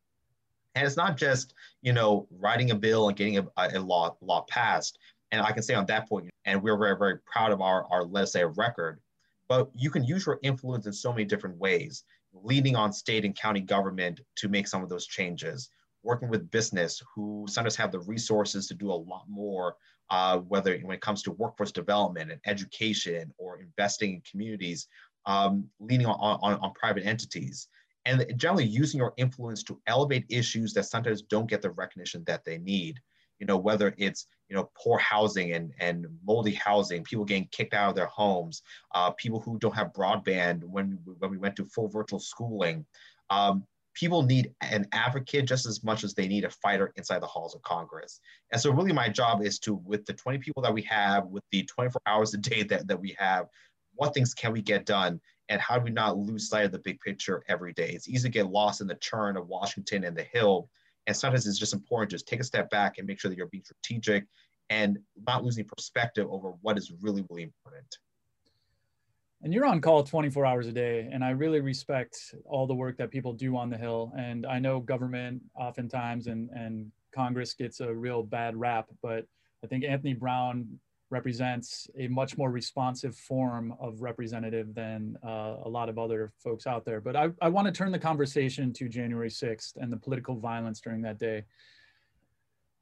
And 0.74 0.86
it's 0.86 0.96
not 0.96 1.18
just, 1.18 1.54
you 1.82 1.92
know, 1.92 2.26
writing 2.30 2.70
a 2.70 2.74
bill 2.74 3.08
and 3.08 3.16
getting 3.16 3.38
a, 3.38 3.46
a 3.56 3.78
law, 3.78 4.16
law 4.22 4.46
passed. 4.48 4.98
And 5.32 5.40
I 5.40 5.50
can 5.50 5.62
say 5.62 5.74
on 5.74 5.86
that 5.86 6.08
point, 6.08 6.30
and 6.44 6.62
we're 6.62 6.76
very, 6.76 6.96
very 6.96 7.18
proud 7.20 7.52
of 7.52 7.60
our, 7.60 7.86
our 7.90 8.04
let's 8.04 8.32
say 8.32 8.44
record, 8.44 9.00
but 9.48 9.70
you 9.74 9.90
can 9.90 10.04
use 10.04 10.26
your 10.26 10.38
influence 10.42 10.86
in 10.86 10.92
so 10.92 11.10
many 11.10 11.24
different 11.24 11.56
ways, 11.56 12.04
leaning 12.34 12.76
on 12.76 12.92
state 12.92 13.24
and 13.24 13.34
county 13.34 13.60
government 13.60 14.20
to 14.36 14.48
make 14.48 14.68
some 14.68 14.82
of 14.82 14.90
those 14.90 15.06
changes, 15.06 15.70
working 16.02 16.28
with 16.28 16.50
business 16.50 17.02
who 17.14 17.46
sometimes 17.48 17.76
have 17.76 17.90
the 17.90 18.00
resources 18.00 18.68
to 18.68 18.74
do 18.74 18.92
a 18.92 18.94
lot 18.94 19.24
more, 19.26 19.76
uh, 20.10 20.38
whether 20.38 20.78
when 20.80 20.94
it 20.94 21.00
comes 21.00 21.22
to 21.22 21.32
workforce 21.32 21.72
development 21.72 22.30
and 22.30 22.40
education 22.46 23.32
or 23.38 23.60
investing 23.60 24.14
in 24.14 24.22
communities, 24.30 24.86
um, 25.24 25.66
leaning 25.80 26.06
on, 26.06 26.38
on, 26.42 26.54
on 26.60 26.72
private 26.74 27.06
entities 27.06 27.68
and 28.04 28.24
generally 28.36 28.66
using 28.66 28.98
your 28.98 29.14
influence 29.16 29.62
to 29.62 29.80
elevate 29.86 30.24
issues 30.28 30.72
that 30.74 30.84
sometimes 30.84 31.22
don't 31.22 31.48
get 31.48 31.62
the 31.62 31.70
recognition 31.70 32.24
that 32.26 32.44
they 32.44 32.58
need 32.58 33.00
you 33.42 33.46
know 33.46 33.56
whether 33.56 33.92
it's 33.98 34.26
you 34.48 34.54
know 34.54 34.70
poor 34.80 35.00
housing 35.00 35.52
and 35.52 35.72
and 35.80 36.06
moldy 36.24 36.54
housing 36.54 37.02
people 37.02 37.24
getting 37.24 37.48
kicked 37.50 37.74
out 37.74 37.90
of 37.90 37.96
their 37.96 38.06
homes 38.06 38.62
uh, 38.94 39.10
people 39.10 39.40
who 39.40 39.58
don't 39.58 39.74
have 39.74 39.92
broadband 39.92 40.62
when 40.62 40.96
when 41.18 41.28
we 41.28 41.38
went 41.38 41.56
to 41.56 41.66
full 41.66 41.88
virtual 41.88 42.20
schooling 42.20 42.86
um, 43.30 43.64
people 43.94 44.22
need 44.22 44.54
an 44.60 44.86
advocate 44.92 45.44
just 45.44 45.66
as 45.66 45.82
much 45.82 46.04
as 46.04 46.14
they 46.14 46.28
need 46.28 46.44
a 46.44 46.50
fighter 46.50 46.92
inside 46.94 47.20
the 47.20 47.26
halls 47.26 47.52
of 47.56 47.62
congress 47.62 48.20
and 48.52 48.60
so 48.60 48.70
really 48.70 48.92
my 48.92 49.08
job 49.08 49.42
is 49.42 49.58
to 49.58 49.74
with 49.74 50.06
the 50.06 50.12
20 50.12 50.38
people 50.38 50.62
that 50.62 50.72
we 50.72 50.82
have 50.82 51.26
with 51.26 51.42
the 51.50 51.64
24 51.64 52.00
hours 52.06 52.32
a 52.34 52.38
day 52.38 52.62
that, 52.62 52.86
that 52.86 53.00
we 53.00 53.16
have 53.18 53.46
what 53.94 54.14
things 54.14 54.34
can 54.34 54.52
we 54.52 54.62
get 54.62 54.86
done 54.86 55.20
and 55.48 55.60
how 55.60 55.78
do 55.78 55.84
we 55.84 55.90
not 55.90 56.16
lose 56.16 56.48
sight 56.48 56.64
of 56.64 56.72
the 56.72 56.78
big 56.78 56.98
picture 57.00 57.42
every 57.48 57.74
day? 57.74 57.90
It's 57.90 58.08
easy 58.08 58.28
to 58.28 58.32
get 58.32 58.50
lost 58.50 58.80
in 58.80 58.86
the 58.86 58.94
churn 58.94 59.36
of 59.36 59.48
Washington 59.48 60.04
and 60.04 60.16
the 60.16 60.22
Hill. 60.22 60.70
And 61.06 61.16
sometimes 61.16 61.46
it's 61.46 61.58
just 61.58 61.72
important 61.72 62.10
just 62.10 62.28
take 62.28 62.40
a 62.40 62.44
step 62.44 62.70
back 62.70 62.98
and 62.98 63.06
make 63.06 63.20
sure 63.20 63.28
that 63.28 63.36
you're 63.36 63.48
being 63.48 63.64
strategic 63.64 64.26
and 64.70 64.98
not 65.26 65.44
losing 65.44 65.64
perspective 65.64 66.26
over 66.30 66.52
what 66.62 66.78
is 66.78 66.92
really, 67.00 67.24
really 67.28 67.42
important. 67.42 67.98
And 69.42 69.52
you're 69.52 69.66
on 69.66 69.80
call 69.80 70.04
24 70.04 70.46
hours 70.46 70.68
a 70.68 70.72
day. 70.72 71.08
And 71.12 71.24
I 71.24 71.30
really 71.30 71.60
respect 71.60 72.16
all 72.44 72.66
the 72.66 72.74
work 72.74 72.96
that 72.98 73.10
people 73.10 73.32
do 73.32 73.56
on 73.56 73.70
the 73.70 73.76
Hill. 73.76 74.12
And 74.16 74.46
I 74.46 74.60
know 74.60 74.78
government 74.78 75.42
oftentimes 75.56 76.28
and, 76.28 76.48
and 76.50 76.92
Congress 77.12 77.52
gets 77.52 77.80
a 77.80 77.92
real 77.92 78.22
bad 78.22 78.56
rap, 78.56 78.86
but 79.02 79.26
I 79.64 79.66
think 79.66 79.84
Anthony 79.84 80.14
Brown 80.14 80.78
represents 81.12 81.88
a 81.98 82.08
much 82.08 82.38
more 82.38 82.50
responsive 82.50 83.14
form 83.14 83.74
of 83.78 84.00
representative 84.00 84.74
than 84.74 85.16
uh, 85.22 85.56
a 85.64 85.68
lot 85.68 85.90
of 85.90 85.98
other 85.98 86.32
folks 86.38 86.66
out 86.66 86.86
there. 86.86 87.00
But 87.00 87.14
I, 87.14 87.28
I 87.42 87.50
want 87.50 87.66
to 87.66 87.72
turn 87.72 87.92
the 87.92 87.98
conversation 87.98 88.72
to 88.72 88.88
January 88.88 89.28
6th 89.28 89.76
and 89.76 89.92
the 89.92 89.98
political 89.98 90.36
violence 90.36 90.80
during 90.80 91.02
that 91.02 91.18
day. 91.18 91.44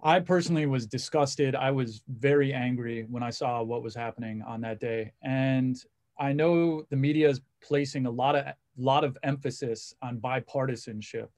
I 0.03 0.21
personally 0.21 0.67
was 0.67 0.87
disgusted. 0.87 1.57
I 1.57 1.73
was 1.73 2.03
very 2.09 2.55
angry 2.55 3.05
when 3.11 3.25
I 3.25 3.31
saw 3.31 3.63
what 3.63 3.83
was 3.83 3.97
happening 3.97 4.43
on 4.47 4.61
that 4.61 4.79
day. 4.79 5.13
And 5.23 5.77
I 6.19 6.33
know 6.33 6.85
the 6.89 6.97
media 6.97 7.29
is 7.29 7.41
placing 7.61 8.07
a 8.07 8.11
lot 8.11 8.37
of 8.37 8.45
lot 8.79 9.05
of 9.05 9.19
emphasis 9.25 9.93
on 10.01 10.19
bipartisanship. 10.19 11.29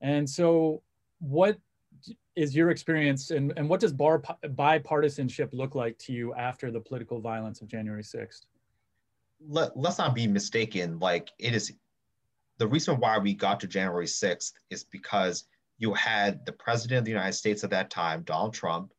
And 0.00 0.28
so 0.28 0.82
what 1.20 1.56
is 2.36 2.54
your 2.54 2.70
experience 2.70 3.30
and, 3.30 3.52
and 3.56 3.68
what 3.68 3.80
does 3.80 3.92
bar, 3.92 4.22
bipartisanship 4.44 5.52
look 5.52 5.74
like 5.74 5.98
to 5.98 6.12
you 6.12 6.34
after 6.34 6.70
the 6.70 6.80
political 6.80 7.20
violence 7.20 7.60
of 7.60 7.68
January 7.68 8.02
6th? 8.02 8.46
Let, 9.48 9.76
let's 9.76 9.98
not 9.98 10.14
be 10.14 10.26
mistaken. 10.26 10.98
Like 10.98 11.30
it 11.38 11.54
is 11.54 11.72
the 12.58 12.66
reason 12.66 12.96
why 12.96 13.18
we 13.18 13.34
got 13.34 13.60
to 13.60 13.66
January 13.66 14.06
6th 14.06 14.52
is 14.70 14.84
because 14.84 15.44
you 15.78 15.94
had 15.94 16.44
the 16.44 16.52
president 16.52 16.98
of 16.98 17.04
the 17.04 17.10
United 17.10 17.34
States 17.34 17.62
at 17.64 17.70
that 17.70 17.90
time, 17.90 18.22
Donald 18.22 18.54
Trump, 18.54 18.92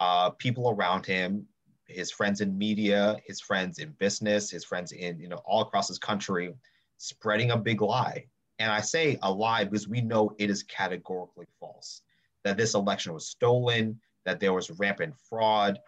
uh, 0.00 0.30
people 0.30 0.70
around 0.70 1.04
him, 1.06 1.46
his 1.86 2.10
friends 2.10 2.40
in 2.40 2.56
media, 2.56 3.18
his 3.26 3.40
friends 3.40 3.78
in 3.78 3.90
business, 3.98 4.50
his 4.50 4.64
friends 4.64 4.92
in, 4.92 5.18
you 5.20 5.28
know, 5.28 5.40
all 5.44 5.62
across 5.62 5.88
this 5.88 5.98
country, 5.98 6.54
spreading 6.96 7.50
a 7.50 7.56
big 7.56 7.82
lie. 7.82 8.24
And 8.58 8.72
I 8.72 8.80
say 8.80 9.18
a 9.22 9.30
lie 9.30 9.64
because 9.64 9.88
we 9.88 10.00
know 10.00 10.34
it 10.38 10.48
is 10.48 10.62
categorically 10.62 11.46
false 11.60 12.02
that 12.44 12.56
this 12.56 12.74
election 12.74 13.12
was 13.12 13.28
stolen, 13.28 14.00
that 14.24 14.40
there 14.40 14.52
was 14.52 14.70
rampant 14.78 15.14
fraud. 15.28 15.78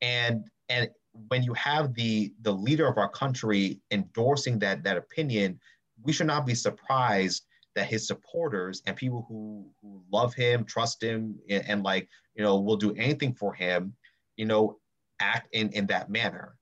And, 0.00 0.44
and 0.68 0.88
when 1.28 1.42
you 1.42 1.54
have 1.54 1.94
the, 1.94 2.32
the 2.42 2.52
leader 2.52 2.86
of 2.86 2.98
our 2.98 3.08
country 3.08 3.80
endorsing 3.90 4.58
that, 4.60 4.82
that 4.84 4.96
opinion, 4.96 5.58
we 6.02 6.12
should 6.12 6.26
not 6.26 6.46
be 6.46 6.54
surprised 6.54 7.44
that 7.74 7.86
his 7.86 8.06
supporters 8.06 8.82
and 8.86 8.96
people 8.96 9.24
who, 9.28 9.66
who 9.80 10.02
love 10.12 10.34
him, 10.34 10.64
trust 10.64 11.02
him, 11.02 11.36
and, 11.48 11.64
and 11.68 11.82
like, 11.82 12.08
you 12.34 12.42
know, 12.42 12.60
will 12.60 12.76
do 12.76 12.94
anything 12.94 13.32
for 13.34 13.54
him, 13.54 13.94
you 14.36 14.44
know, 14.44 14.78
act 15.20 15.48
in, 15.52 15.70
in 15.70 15.86
that 15.86 16.10
manner 16.10 16.56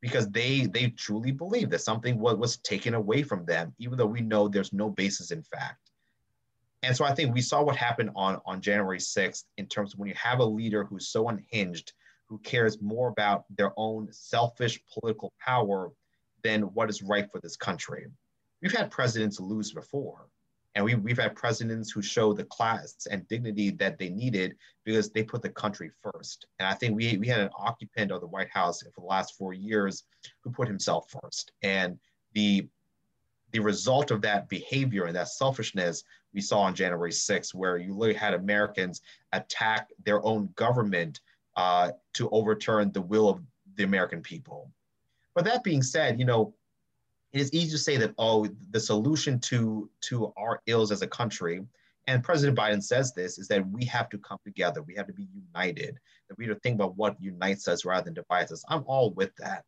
because 0.00 0.28
they 0.30 0.66
they 0.66 0.88
truly 0.90 1.32
believe 1.32 1.70
that 1.70 1.80
something 1.80 2.18
was, 2.18 2.36
was 2.36 2.56
taken 2.58 2.94
away 2.94 3.22
from 3.22 3.44
them, 3.44 3.74
even 3.78 3.96
though 3.96 4.06
we 4.06 4.20
know 4.20 4.48
there's 4.48 4.72
no 4.72 4.90
basis 4.90 5.30
in 5.30 5.42
fact. 5.42 5.91
And 6.82 6.96
so 6.96 7.04
I 7.04 7.14
think 7.14 7.32
we 7.32 7.40
saw 7.40 7.62
what 7.62 7.76
happened 7.76 8.10
on, 8.16 8.40
on 8.44 8.60
January 8.60 8.98
6th 8.98 9.44
in 9.56 9.66
terms 9.66 9.92
of 9.92 10.00
when 10.00 10.08
you 10.08 10.16
have 10.16 10.40
a 10.40 10.44
leader 10.44 10.84
who's 10.84 11.08
so 11.08 11.28
unhinged, 11.28 11.92
who 12.28 12.38
cares 12.38 12.82
more 12.82 13.08
about 13.08 13.44
their 13.56 13.72
own 13.76 14.08
selfish 14.10 14.80
political 14.92 15.32
power 15.38 15.92
than 16.42 16.62
what 16.74 16.90
is 16.90 17.02
right 17.02 17.30
for 17.30 17.40
this 17.40 17.56
country. 17.56 18.06
We've 18.60 18.72
had 18.72 18.90
presidents 18.90 19.38
lose 19.38 19.72
before, 19.72 20.26
and 20.74 20.84
we, 20.84 20.94
we've 20.94 21.18
had 21.18 21.36
presidents 21.36 21.90
who 21.90 22.02
show 22.02 22.32
the 22.32 22.44
class 22.44 23.06
and 23.10 23.28
dignity 23.28 23.70
that 23.70 23.98
they 23.98 24.08
needed 24.08 24.56
because 24.84 25.10
they 25.10 25.22
put 25.22 25.42
the 25.42 25.50
country 25.50 25.90
first. 26.02 26.46
And 26.58 26.66
I 26.66 26.74
think 26.74 26.96
we, 26.96 27.16
we 27.18 27.28
had 27.28 27.40
an 27.40 27.50
occupant 27.56 28.10
of 28.10 28.20
the 28.20 28.26
White 28.26 28.50
House 28.50 28.82
for 28.82 29.00
the 29.00 29.06
last 29.06 29.36
four 29.36 29.52
years 29.52 30.04
who 30.42 30.50
put 30.50 30.68
himself 30.68 31.14
first. 31.22 31.52
And 31.62 31.98
the 32.32 32.68
the 33.52 33.60
result 33.60 34.10
of 34.10 34.22
that 34.22 34.48
behavior 34.48 35.04
and 35.04 35.16
that 35.16 35.28
selfishness 35.28 36.04
we 36.34 36.40
saw 36.40 36.60
on 36.60 36.74
January 36.74 37.10
6th, 37.10 37.54
where 37.54 37.76
you 37.76 37.94
literally 37.94 38.18
had 38.18 38.34
Americans 38.34 39.02
attack 39.32 39.88
their 40.04 40.24
own 40.24 40.48
government 40.56 41.20
uh, 41.56 41.90
to 42.14 42.28
overturn 42.30 42.90
the 42.92 43.02
will 43.02 43.28
of 43.28 43.40
the 43.76 43.84
American 43.84 44.22
people. 44.22 44.70
But 45.34 45.44
that 45.44 45.62
being 45.62 45.82
said, 45.82 46.18
you 46.18 46.24
know, 46.24 46.54
it 47.32 47.40
is 47.40 47.52
easy 47.52 47.70
to 47.70 47.78
say 47.78 47.96
that, 47.98 48.14
oh, 48.18 48.46
the 48.70 48.80
solution 48.80 49.38
to, 49.40 49.88
to 50.02 50.32
our 50.36 50.62
ills 50.66 50.92
as 50.92 51.02
a 51.02 51.06
country, 51.06 51.62
and 52.06 52.24
President 52.24 52.58
Biden 52.58 52.82
says 52.82 53.12
this, 53.12 53.38
is 53.38 53.48
that 53.48 53.66
we 53.70 53.84
have 53.84 54.08
to 54.10 54.18
come 54.18 54.38
together. 54.44 54.82
We 54.82 54.94
have 54.96 55.06
to 55.06 55.12
be 55.12 55.28
united, 55.32 55.98
that 56.28 56.36
we 56.36 56.46
have 56.46 56.56
to 56.56 56.60
think 56.60 56.74
about 56.74 56.96
what 56.96 57.20
unites 57.20 57.68
us 57.68 57.84
rather 57.84 58.04
than 58.04 58.14
divides 58.14 58.52
us. 58.52 58.64
I'm 58.68 58.82
all 58.86 59.12
with 59.12 59.34
that. 59.36 59.64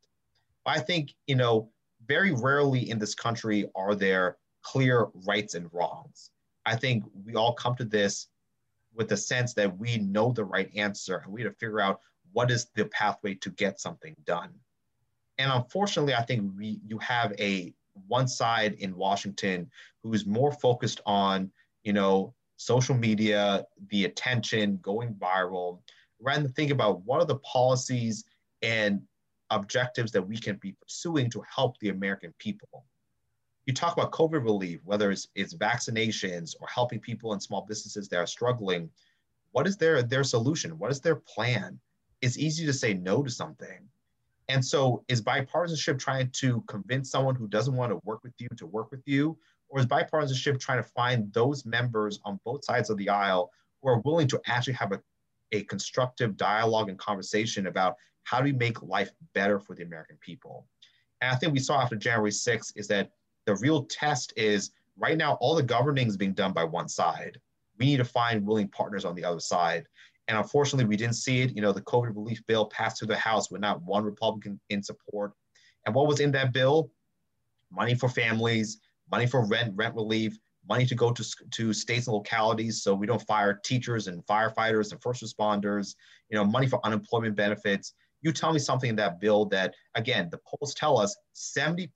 But 0.65 0.79
I 0.79 0.81
think, 0.81 1.15
you 1.27 1.37
know, 1.37 1.71
very 2.07 2.33
rarely 2.33 2.91
in 2.91 2.99
this 2.99 3.15
country 3.15 3.69
are 3.75 3.95
there 3.95 4.37
clear 4.63 5.09
rights 5.27 5.55
and 5.55 5.69
wrongs. 5.73 6.31
I 6.67 6.77
think 6.77 7.05
we 7.25 7.35
all 7.35 7.53
come 7.53 7.77
to 7.77 7.85
this 7.85 8.29
with 8.95 9.09
the 9.09 9.17
sense 9.17 9.55
that 9.55 9.77
we 9.79 9.99
know 9.99 10.33
the 10.33 10.45
right 10.45 10.71
answer 10.75 11.19
and 11.19 11.33
we 11.33 11.43
have 11.43 11.53
to 11.53 11.59
figure 11.59 11.81
out 11.81 12.01
what 12.33 12.51
is 12.51 12.67
the 12.75 12.87
pathway 12.87 13.35
to 13.35 13.51
get 13.51 13.81
something 13.81 14.15
done. 14.25 14.51
And 15.39 15.51
unfortunately, 15.51 16.15
I 16.15 16.23
think 16.23 16.53
we 16.57 16.81
you 16.87 16.99
have 16.99 17.33
a 17.39 17.75
one 18.09 18.29
side 18.29 18.75
in 18.75 18.97
Washington 18.97 19.71
who 20.03 20.13
is 20.13 20.27
more 20.27 20.53
focused 20.53 21.01
on, 21.07 21.51
you 21.83 21.93
know, 21.93 22.35
social 22.57 22.95
media, 22.95 23.65
the 23.91 24.05
attention, 24.05 24.79
going 24.81 25.15
viral, 25.15 25.81
rather 26.21 26.43
than 26.43 26.53
think 26.53 26.71
about 26.71 27.03
what 27.03 27.21
are 27.21 27.27
the 27.27 27.39
policies 27.39 28.25
and 28.63 29.03
objectives 29.55 30.13
that 30.13 30.23
we 30.23 30.37
can 30.37 30.57
be 30.57 30.73
pursuing 30.73 31.31
to 31.31 31.43
help 31.55 31.79
the 31.79 31.91
American 31.91 32.33
people. 32.39 32.85
You 33.67 33.73
talk 33.73 33.97
about 33.97 34.13
COVID 34.13 34.45
relief, 34.45 34.81
whether 34.85 35.11
it's, 35.11 35.29
it's 35.35 35.55
vaccinations 35.55 36.55
or 36.61 36.69
helping 36.69 37.01
people 37.01 37.33
and 37.33 37.43
small 37.43 37.63
businesses 37.63 38.09
that 38.09 38.19
are 38.19 38.27
struggling. 38.27 38.91
What 39.53 39.67
is 39.67 39.77
their, 39.77 40.03
their 40.03 40.25
solution? 40.25 40.79
What 40.79 40.91
is 40.91 41.01
their 41.01 41.17
plan? 41.17 41.79
It's 42.21 42.39
easy 42.39 42.67
to 42.67 42.73
say 42.73 42.95
no 42.95 43.23
to 43.23 43.31
something. 43.31 43.89
And 44.51 44.63
so, 44.63 45.03
is 45.09 45.23
bipartisanship 45.23 45.99
trying 45.99 46.29
to 46.33 46.63
convince 46.69 47.11
someone 47.11 47.35
who 47.35 47.49
doesn't 47.49 47.75
want 47.75 47.93
to 47.93 48.01
work 48.05 48.23
with 48.23 48.35
you 48.39 48.49
to 48.59 48.67
work 48.67 48.91
with 48.91 49.01
you? 49.07 49.39
Or 49.71 49.81
is 49.81 49.87
bipartisanship 49.87 50.61
trying 50.61 50.83
to 50.83 50.89
find 50.91 51.33
those 51.33 51.65
members 51.65 52.21
on 52.27 52.39
both 52.45 52.63
sides 52.63 52.91
of 52.91 52.99
the 52.99 53.09
aisle 53.09 53.51
who 53.81 53.89
are 53.89 54.01
willing 54.01 54.29
to 54.29 54.41
actually 54.47 54.75
have 54.75 54.93
a 54.93 55.01
a 55.55 55.63
constructive 55.65 56.37
dialogue 56.37 56.89
and 56.89 56.99
conversation 56.99 57.67
about 57.67 57.97
how 58.25 58.39
do 58.39 58.45
we 58.45 58.53
make 58.53 58.83
life 58.83 59.11
better 59.35 59.59
for 59.59 59.75
the 59.75 59.83
American 59.83 60.19
people. 60.21 60.67
And 61.21 61.31
I 61.31 61.37
think 61.37 61.53
we 61.53 61.61
saw 61.61 61.81
after 61.81 61.97
January 61.97 62.31
6th 62.31 62.73
is 62.77 62.89
that 62.89 63.11
the 63.47 63.57
real 63.57 63.85
test 63.85 64.33
is 64.37 64.73
right 64.99 65.17
now 65.17 65.35
all 65.41 65.55
the 65.55 65.63
governing 65.63 66.09
is 66.09 66.17
being 66.17 66.33
done 66.33 66.53
by 66.53 66.65
one 66.65 66.89
side. 66.89 67.39
We 67.79 67.87
need 67.87 67.99
to 67.99 68.05
find 68.05 68.47
willing 68.47 68.69
partners 68.69 69.05
on 69.05 69.15
the 69.15 69.25
other 69.25 69.41
side. 69.41 69.87
And 70.29 70.39
unfortunately, 70.39 70.87
we 70.87 70.97
didn't 70.97 71.17
see 71.17 71.43
it. 71.43 71.55
You 71.55 71.63
know, 71.63 71.73
the 71.73 71.83
COVID 71.83 72.15
relief 72.15 72.43
bill 72.47 72.67
passed 72.67 72.99
through 72.99 73.09
the 73.09 73.17
House 73.17 73.51
with 73.51 73.61
not 73.61 73.83
one 73.83 74.05
Republican 74.05 74.59
in 74.71 74.83
support. 74.83 75.33
And 75.85 75.95
what 75.95 76.07
was 76.07 76.21
in 76.21 76.33
that 76.33 76.53
bill? 76.53 76.91
Money 77.71 77.95
for 77.95 78.09
families, 78.09 78.79
money 79.11 79.27
for 79.27 79.47
rent, 79.47 79.73
rent 79.77 79.95
relief, 79.95 80.39
money 80.67 80.87
to 80.87 80.95
go 80.95 81.11
to, 81.13 81.25
to 81.51 81.73
states 81.73 82.07
and 82.07 82.15
localities 82.15 82.83
so 82.83 82.95
we 82.95 83.07
don't 83.07 83.21
fire 83.27 83.61
teachers 83.65 84.07
and 84.07 84.25
firefighters 84.27 84.93
and 84.93 85.03
first 85.03 85.23
responders, 85.23 85.95
you 86.31 86.39
know, 86.39 86.45
money 86.45 86.67
for 86.67 86.81
unemployment 86.87 87.37
benefits. 87.37 87.93
You 88.25 88.33
tell 88.33 88.53
me 88.53 88.59
something 88.59 88.91
in 88.91 88.97
that 88.97 89.21
bill 89.21 89.45
that, 89.47 89.75
again, 89.95 90.29
the 90.31 90.39
polls 90.39 90.75
tell 90.75 90.99
us 90.99 91.17
70% 91.37 91.89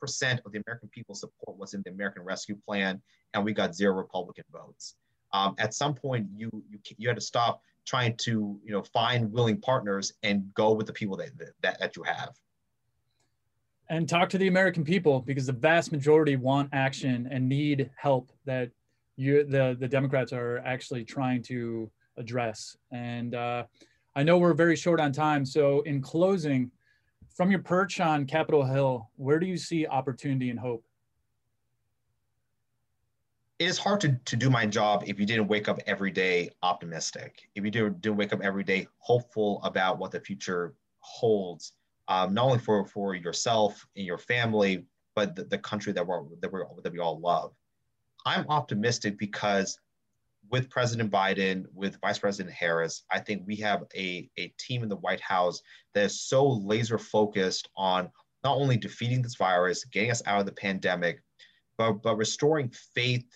of 0.45 0.53
the 0.53 0.63
American 0.65 0.89
people 0.91 1.17
support 1.17 1.59
what's 1.59 1.75
in 1.75 1.83
the 1.85 1.91
American 1.91 2.23
Rescue 2.23 2.57
Plan, 2.65 3.03
and 3.35 3.45
we 3.45 3.53
got 3.53 3.75
zero 3.75 3.95
Republican 3.95 4.45
votes. 4.53 4.95
Um, 5.33 5.57
at 5.59 5.75
some 5.75 5.95
point, 5.95 6.27
you, 6.37 6.51
you 6.71 6.79
you 6.97 7.09
had 7.09 7.17
to 7.17 7.23
stop 7.23 7.61
trying 7.85 8.17
to 8.19 8.61
you 8.65 8.73
know 8.73 8.83
find 8.83 9.33
willing 9.33 9.61
partners 9.61 10.13
and 10.23 10.53
go 10.55 10.73
with 10.73 10.87
the 10.87 10.93
people 10.93 11.17
that 11.17 11.31
that, 11.63 11.81
that 11.81 11.97
you 11.97 12.03
have 12.03 12.35
and 13.91 14.09
talk 14.09 14.29
to 14.31 14.39
the 14.39 14.49
American 14.49 14.85
people 14.85 15.21
because 15.21 15.47
the 15.47 15.53
vast 15.53 15.93
majority 15.93 16.37
want 16.37 16.69
action 16.73 17.29
and 17.31 17.49
need 17.49 17.91
help 17.97 18.31
that 18.45 18.71
you 19.17 19.45
the 19.45 19.77
the 19.79 19.89
Democrats 19.89 20.33
are 20.33 20.59
actually 20.59 21.05
trying 21.05 21.43
to 21.43 21.91
address. 22.17 22.77
And 22.93 23.35
uh, 23.35 23.65
I 24.19 24.25
know 24.25 24.37
we're 24.37 24.53
very 24.53 24.75
short 24.75 24.99
on 24.99 25.13
time, 25.13 25.47
so 25.47 25.83
in 25.83 26.03
closing, 26.03 26.73
from 27.37 27.53
your 27.53 27.61
perch 27.61 28.01
on 28.01 28.27
Capitol 28.27 28.65
Hill, 28.65 29.09
where 29.15 29.39
do 29.39 29.47
you 29.47 29.57
see 29.57 29.87
opportunity 29.87 30.51
and 30.51 30.59
hope? 30.59 30.85
It 33.61 33.67
is 33.67 33.79
hard 33.79 34.01
to, 34.01 34.19
to 34.25 34.35
do 34.35 34.51
my 34.51 34.67
job 34.67 35.05
if 35.07 35.21
you 35.21 35.25
didn't 35.25 35.47
wake 35.47 35.69
up 35.69 35.79
every 35.87 36.11
day 36.11 36.51
optimistic. 36.65 37.49
If 37.55 37.65
you 37.65 37.71
didn't, 37.71 38.01
didn't 38.01 38.17
wake 38.17 38.33
up 38.33 38.41
every 38.43 38.65
day 38.65 38.89
hopeful 38.99 39.61
about 39.63 40.01
what 40.01 40.11
the 40.11 40.19
future 40.19 40.75
holds 40.99 41.75
um, 42.09 42.35
not 42.35 42.47
only 42.47 42.59
for, 42.59 42.85
for 42.87 43.15
yourself 43.15 43.87
and 43.95 44.05
your 44.05 44.19
family, 44.19 44.85
but 45.15 45.37
the, 45.37 45.45
the 45.45 45.59
country 45.59 45.93
that, 45.93 46.05
we're, 46.05 46.25
that, 46.41 46.51
we're, 46.51 46.65
that 46.83 46.93
we 46.93 46.99
all 46.99 47.21
love. 47.21 47.53
I'm 48.27 48.47
optimistic 48.49 49.17
because 49.17 49.79
with 50.51 50.71
President 50.71 51.11
Biden, 51.11 51.65
with 51.75 52.01
Vice 52.01 52.19
President 52.19 52.55
Harris, 52.55 53.05
I 53.11 53.19
think 53.21 53.43
we 53.47 53.57
have 53.57 53.85
a, 53.95 54.29
a 54.39 54.49
team 54.59 54.83
in 54.83 54.89
the 54.89 54.97
White 54.97 55.21
House 55.21 55.61
that 55.95 56.05
is 56.05 56.23
so 56.23 56.47
laser 56.47 56.99
focused 56.99 57.69
on 57.77 58.11
not 58.45 58.57
only 58.57 58.77
defeating 58.77 59.23
this 59.23 59.37
virus, 59.37 59.85
getting 59.85 60.11
us 60.11 60.23
out 60.27 60.41
of 60.41 60.47
the 60.47 60.53
pandemic, 60.53 61.23
but, 61.77 61.95
but 62.03 62.17
restoring 62.17 62.73
faith 62.95 63.27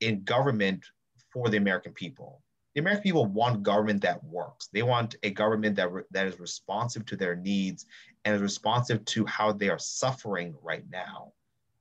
in 0.00 0.24
government 0.24 0.84
for 1.32 1.48
the 1.48 1.56
American 1.56 1.92
people 1.92 2.42
the 2.74 2.80
American 2.80 3.02
people 3.02 3.26
want 3.26 3.62
government 3.62 4.02
that 4.02 4.22
works. 4.24 4.68
They 4.72 4.82
want 4.82 5.14
a 5.22 5.30
government 5.30 5.76
that, 5.76 5.92
re- 5.92 6.02
that 6.10 6.26
is 6.26 6.40
responsive 6.40 7.06
to 7.06 7.16
their 7.16 7.36
needs 7.36 7.86
and 8.24 8.34
is 8.34 8.42
responsive 8.42 9.04
to 9.06 9.24
how 9.26 9.52
they 9.52 9.68
are 9.68 9.78
suffering 9.78 10.54
right 10.62 10.84
now. 10.90 11.32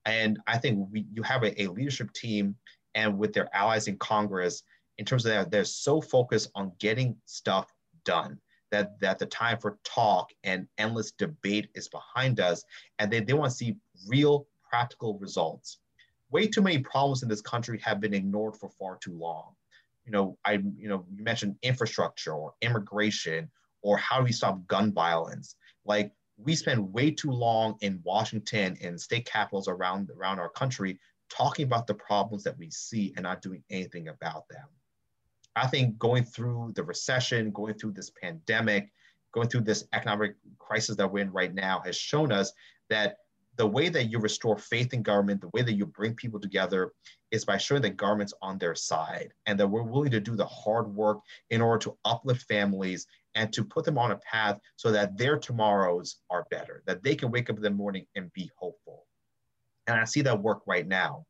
And 0.05 0.39
I 0.45 0.57
think 0.57 0.87
we, 0.91 1.07
you 1.11 1.23
have 1.23 1.43
a, 1.43 1.61
a 1.63 1.67
leadership 1.67 2.13
team 2.13 2.55
and 2.95 3.17
with 3.17 3.33
their 3.33 3.53
allies 3.55 3.87
in 3.87 3.97
Congress, 3.97 4.63
in 4.97 5.05
terms 5.05 5.25
of 5.25 5.31
that, 5.31 5.51
they're 5.51 5.65
so 5.65 6.01
focused 6.01 6.51
on 6.55 6.71
getting 6.79 7.15
stuff 7.25 7.73
done 8.05 8.39
that, 8.71 8.99
that 8.99 9.19
the 9.19 9.25
time 9.25 9.57
for 9.59 9.79
talk 9.83 10.31
and 10.43 10.67
endless 10.77 11.11
debate 11.11 11.69
is 11.75 11.89
behind 11.89 12.39
us. 12.39 12.63
And 12.99 13.11
they, 13.11 13.19
they 13.19 13.33
want 13.33 13.51
to 13.51 13.57
see 13.57 13.77
real 14.07 14.47
practical 14.69 15.17
results. 15.19 15.79
Way 16.31 16.47
too 16.47 16.61
many 16.61 16.79
problems 16.79 17.23
in 17.23 17.29
this 17.29 17.41
country 17.41 17.79
have 17.79 17.99
been 17.99 18.13
ignored 18.13 18.55
for 18.57 18.69
far 18.69 18.97
too 18.97 19.13
long 19.13 19.53
you 20.05 20.11
know, 20.11 20.37
I, 20.45 20.53
you 20.53 20.89
know, 20.89 21.05
you 21.15 21.23
mentioned 21.23 21.55
infrastructure 21.61 22.33
or 22.33 22.53
immigration 22.61 23.49
or 23.81 23.97
how 23.97 24.17
do 24.17 24.23
we 24.23 24.31
stop 24.31 24.65
gun 24.67 24.91
violence? 24.91 25.55
Like 25.85 26.11
we 26.37 26.55
spend 26.55 26.93
way 26.93 27.11
too 27.11 27.31
long 27.31 27.77
in 27.81 28.01
Washington 28.03 28.77
and 28.81 28.99
state 28.99 29.25
capitals 29.25 29.67
around 29.67 30.09
around 30.15 30.39
our 30.39 30.49
country 30.49 30.99
talking 31.35 31.65
about 31.65 31.87
the 31.87 31.93
problems 31.95 32.43
that 32.43 32.57
we 32.57 32.69
see 32.69 33.13
and 33.15 33.23
not 33.23 33.41
doing 33.41 33.63
anything 33.69 34.07
about 34.07 34.47
them. 34.49 34.67
I 35.55 35.67
think 35.67 35.97
going 35.99 36.23
through 36.23 36.73
the 36.75 36.83
recession, 36.83 37.51
going 37.51 37.75
through 37.75 37.91
this 37.91 38.11
pandemic, 38.21 38.91
going 39.33 39.47
through 39.47 39.61
this 39.61 39.85
economic 39.93 40.35
crisis 40.59 40.95
that 40.95 41.11
we're 41.11 41.23
in 41.23 41.31
right 41.31 41.53
now 41.53 41.81
has 41.85 41.95
shown 41.95 42.31
us 42.31 42.51
that 42.89 43.17
the 43.57 43.67
way 43.67 43.89
that 43.89 44.05
you 44.05 44.19
restore 44.19 44.57
faith 44.57 44.93
in 44.93 45.03
government, 45.03 45.41
the 45.41 45.49
way 45.53 45.61
that 45.61 45.73
you 45.73 45.85
bring 45.85 46.15
people 46.15 46.39
together 46.39 46.91
is 47.31 47.45
by 47.45 47.57
showing 47.57 47.83
that 47.83 47.97
government's 47.97 48.33
on 48.41 48.57
their 48.57 48.73
side 48.73 49.31
and 49.45 49.59
that 49.59 49.67
we're 49.67 49.83
willing 49.83 50.11
to 50.11 50.19
do 50.19 50.35
the 50.35 50.45
hard 50.45 50.87
work 50.93 51.19
in 51.51 51.61
order 51.61 51.79
to 51.79 51.97
uplift 52.05 52.43
families 52.47 53.05
and 53.35 53.53
to 53.53 53.63
put 53.63 53.85
them 53.85 53.97
on 53.97 54.11
a 54.11 54.17
path 54.17 54.59
so 54.75 54.91
that 54.91 55.17
their 55.17 55.37
tomorrows 55.37 56.17
are 56.29 56.47
better, 56.49 56.83
that 56.85 57.03
they 57.03 57.15
can 57.15 57.31
wake 57.31 57.49
up 57.49 57.57
in 57.57 57.63
the 57.63 57.69
morning 57.69 58.05
and 58.15 58.33
be 58.33 58.49
hopeful. 58.57 59.05
And 59.87 59.99
I 59.99 60.05
see 60.05 60.21
that 60.21 60.41
work 60.41 60.61
right 60.65 60.87
now. 60.87 61.25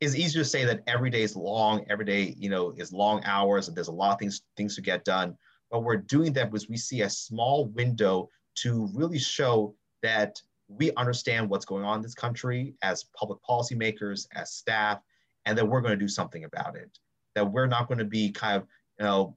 It's 0.00 0.14
easy 0.14 0.38
to 0.38 0.44
say 0.44 0.64
that 0.64 0.82
every 0.86 1.10
day 1.10 1.22
is 1.22 1.34
long, 1.34 1.84
every 1.90 2.04
day, 2.04 2.34
you 2.38 2.48
know, 2.48 2.72
is 2.76 2.92
long 2.92 3.22
hours 3.24 3.66
and 3.66 3.76
there's 3.76 3.88
a 3.88 3.92
lot 3.92 4.12
of 4.12 4.18
things, 4.20 4.42
things 4.56 4.76
to 4.76 4.80
get 4.80 5.04
done. 5.04 5.36
But 5.70 5.82
we're 5.82 5.96
doing 5.96 6.32
that 6.34 6.50
because 6.50 6.68
we 6.68 6.76
see 6.76 7.02
a 7.02 7.10
small 7.10 7.66
window 7.66 8.30
to 8.56 8.88
really 8.94 9.18
show 9.18 9.74
that 10.02 10.40
we 10.68 10.92
understand 10.96 11.48
what's 11.48 11.64
going 11.64 11.84
on 11.84 11.96
in 11.96 12.02
this 12.02 12.14
country 12.14 12.74
as 12.82 13.04
public 13.16 13.38
policymakers, 13.48 14.26
as 14.34 14.52
staff, 14.52 15.00
and 15.46 15.56
that 15.56 15.66
we're 15.66 15.80
going 15.80 15.98
to 15.98 16.04
do 16.04 16.08
something 16.08 16.44
about 16.44 16.76
it. 16.76 16.90
That 17.34 17.50
we're 17.50 17.66
not 17.66 17.88
going 17.88 17.98
to 17.98 18.04
be 18.04 18.30
kind 18.30 18.56
of, 18.56 18.68
you 18.98 19.04
know, 19.04 19.36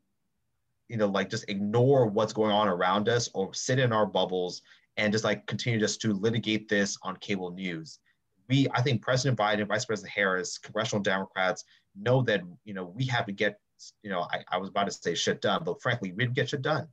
you 0.90 0.98
know, 0.98 1.08
like 1.08 1.30
just 1.30 1.50
ignore 1.50 2.06
what's 2.06 2.34
going 2.34 2.52
on 2.52 2.68
around 2.68 3.08
us 3.08 3.30
or 3.34 3.54
sit 3.54 3.80
in 3.80 3.94
our 3.94 4.06
bubbles 4.06 4.62
and 4.98 5.14
just 5.14 5.24
like 5.24 5.48
continue 5.48 5.80
just 5.80 6.02
to 6.02 6.14
litigate 6.14 6.68
this 6.68 6.98
on 7.04 7.16
cable 7.18 7.52
news. 7.52 8.00
We, 8.52 8.68
I 8.74 8.82
think 8.82 9.02
President 9.02 9.40
Biden, 9.40 9.66
Vice 9.66 9.86
President 9.86 10.12
Harris, 10.14 10.58
congressional 10.58 11.02
Democrats 11.02 11.64
know 11.96 12.22
that, 12.24 12.42
you 12.66 12.74
know, 12.74 12.84
we 12.84 13.06
have 13.06 13.26
to 13.28 13.32
get, 13.32 13.58
you 14.04 14.10
know, 14.10 14.28
I, 14.30 14.44
I 14.50 14.58
was 14.58 14.68
about 14.68 14.88
to 14.88 14.92
say 14.92 15.16
shit 15.16 15.40
done, 15.40 15.64
but 15.64 15.82
frankly, 15.82 16.12
we 16.12 16.26
didn't 16.26 16.36
get 16.36 16.50
shit 16.50 16.62
done. 16.62 16.90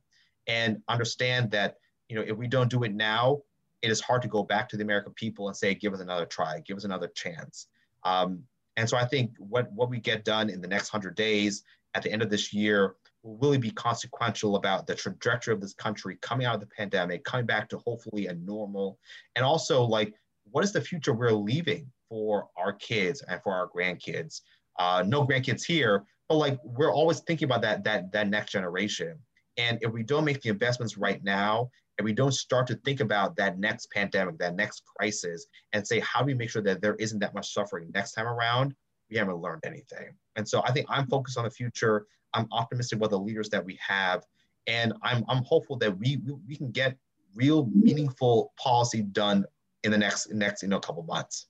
And 0.47 0.81
understand 0.87 1.51
that, 1.51 1.75
you 2.07 2.15
know, 2.15 2.23
if 2.25 2.37
we 2.37 2.47
don't 2.47 2.69
do 2.69 2.83
it 2.83 2.93
now, 2.95 3.41
it 3.81 3.91
is 3.91 3.99
hard 3.99 4.21
to 4.21 4.29
go 4.29 4.41
back 4.41 4.69
to 4.69 4.77
the 4.77 4.83
American 4.83 5.11
people 5.11 5.49
and 5.49 5.57
say, 5.57 5.75
give 5.75 5.93
us 5.93 5.99
another 5.99 6.25
try, 6.25 6.61
give 6.65 6.77
us 6.77 6.85
another 6.85 7.09
chance. 7.09 7.67
Um, 8.05 8.43
and 8.77 8.89
so 8.89 8.95
I 8.95 9.03
think 9.03 9.31
what, 9.37 9.69
what 9.73 9.89
we 9.89 9.99
get 9.99 10.23
done 10.23 10.49
in 10.49 10.61
the 10.61 10.67
next 10.67 10.93
100 10.93 11.13
days 11.15 11.63
at 11.93 12.03
the 12.03 12.11
end 12.11 12.21
of 12.21 12.29
this 12.29 12.53
year 12.53 12.95
will 13.23 13.37
really 13.37 13.57
be 13.57 13.71
consequential 13.71 14.55
about 14.55 14.87
the 14.87 14.95
trajectory 14.95 15.53
of 15.53 15.59
this 15.59 15.73
country 15.73 16.17
coming 16.21 16.47
out 16.47 16.55
of 16.55 16.61
the 16.61 16.67
pandemic, 16.67 17.25
coming 17.25 17.45
back 17.45 17.67
to 17.67 17.79
hopefully 17.79 18.27
a 18.27 18.33
normal, 18.35 18.97
and 19.35 19.43
also 19.43 19.83
like, 19.83 20.13
what 20.51 20.63
is 20.63 20.71
the 20.73 20.81
future 20.81 21.13
we're 21.13 21.31
leaving 21.31 21.91
for 22.09 22.47
our 22.57 22.73
kids 22.73 23.23
and 23.27 23.41
for 23.41 23.53
our 23.53 23.67
grandkids? 23.67 24.41
Uh, 24.77 25.03
no 25.05 25.25
grandkids 25.25 25.65
here, 25.65 26.03
but 26.27 26.35
like 26.35 26.59
we're 26.63 26.93
always 26.93 27.19
thinking 27.21 27.45
about 27.45 27.61
that 27.61 27.83
that 27.83 28.11
that 28.11 28.29
next 28.29 28.51
generation. 28.51 29.17
And 29.57 29.77
if 29.81 29.91
we 29.91 30.03
don't 30.03 30.23
make 30.23 30.41
the 30.41 30.49
investments 30.49 30.97
right 30.97 31.21
now 31.23 31.69
and 31.97 32.05
we 32.05 32.13
don't 32.13 32.33
start 32.33 32.65
to 32.67 32.75
think 32.85 33.01
about 33.01 33.35
that 33.35 33.59
next 33.59 33.91
pandemic, 33.91 34.37
that 34.37 34.55
next 34.55 34.83
crisis, 34.97 35.47
and 35.73 35.85
say, 35.85 35.99
how 35.99 36.21
do 36.21 36.27
we 36.27 36.33
make 36.33 36.49
sure 36.49 36.61
that 36.61 36.81
there 36.81 36.95
isn't 36.95 37.19
that 37.19 37.33
much 37.33 37.53
suffering 37.53 37.91
next 37.93 38.13
time 38.13 38.27
around? 38.27 38.73
We 39.09 39.17
haven't 39.17 39.37
learned 39.37 39.63
anything. 39.65 40.13
And 40.37 40.47
so 40.47 40.61
I 40.63 40.71
think 40.71 40.85
I'm 40.89 41.07
focused 41.07 41.37
on 41.37 41.43
the 41.43 41.51
future. 41.51 42.05
I'm 42.33 42.47
optimistic 42.51 42.97
about 42.97 43.09
the 43.09 43.19
leaders 43.19 43.49
that 43.49 43.65
we 43.65 43.77
have. 43.85 44.23
And 44.67 44.93
I'm, 45.03 45.25
I'm 45.27 45.43
hopeful 45.43 45.77
that 45.79 45.97
we, 45.97 46.21
we, 46.25 46.35
we 46.47 46.55
can 46.55 46.71
get 46.71 46.95
real 47.35 47.69
meaningful 47.73 48.53
policy 48.57 49.01
done 49.01 49.45
in 49.83 49.91
the 49.91 49.97
next 49.97 50.31
next 50.31 50.63
you 50.63 50.69
know 50.69 50.79
couple 50.79 51.03
months. 51.03 51.47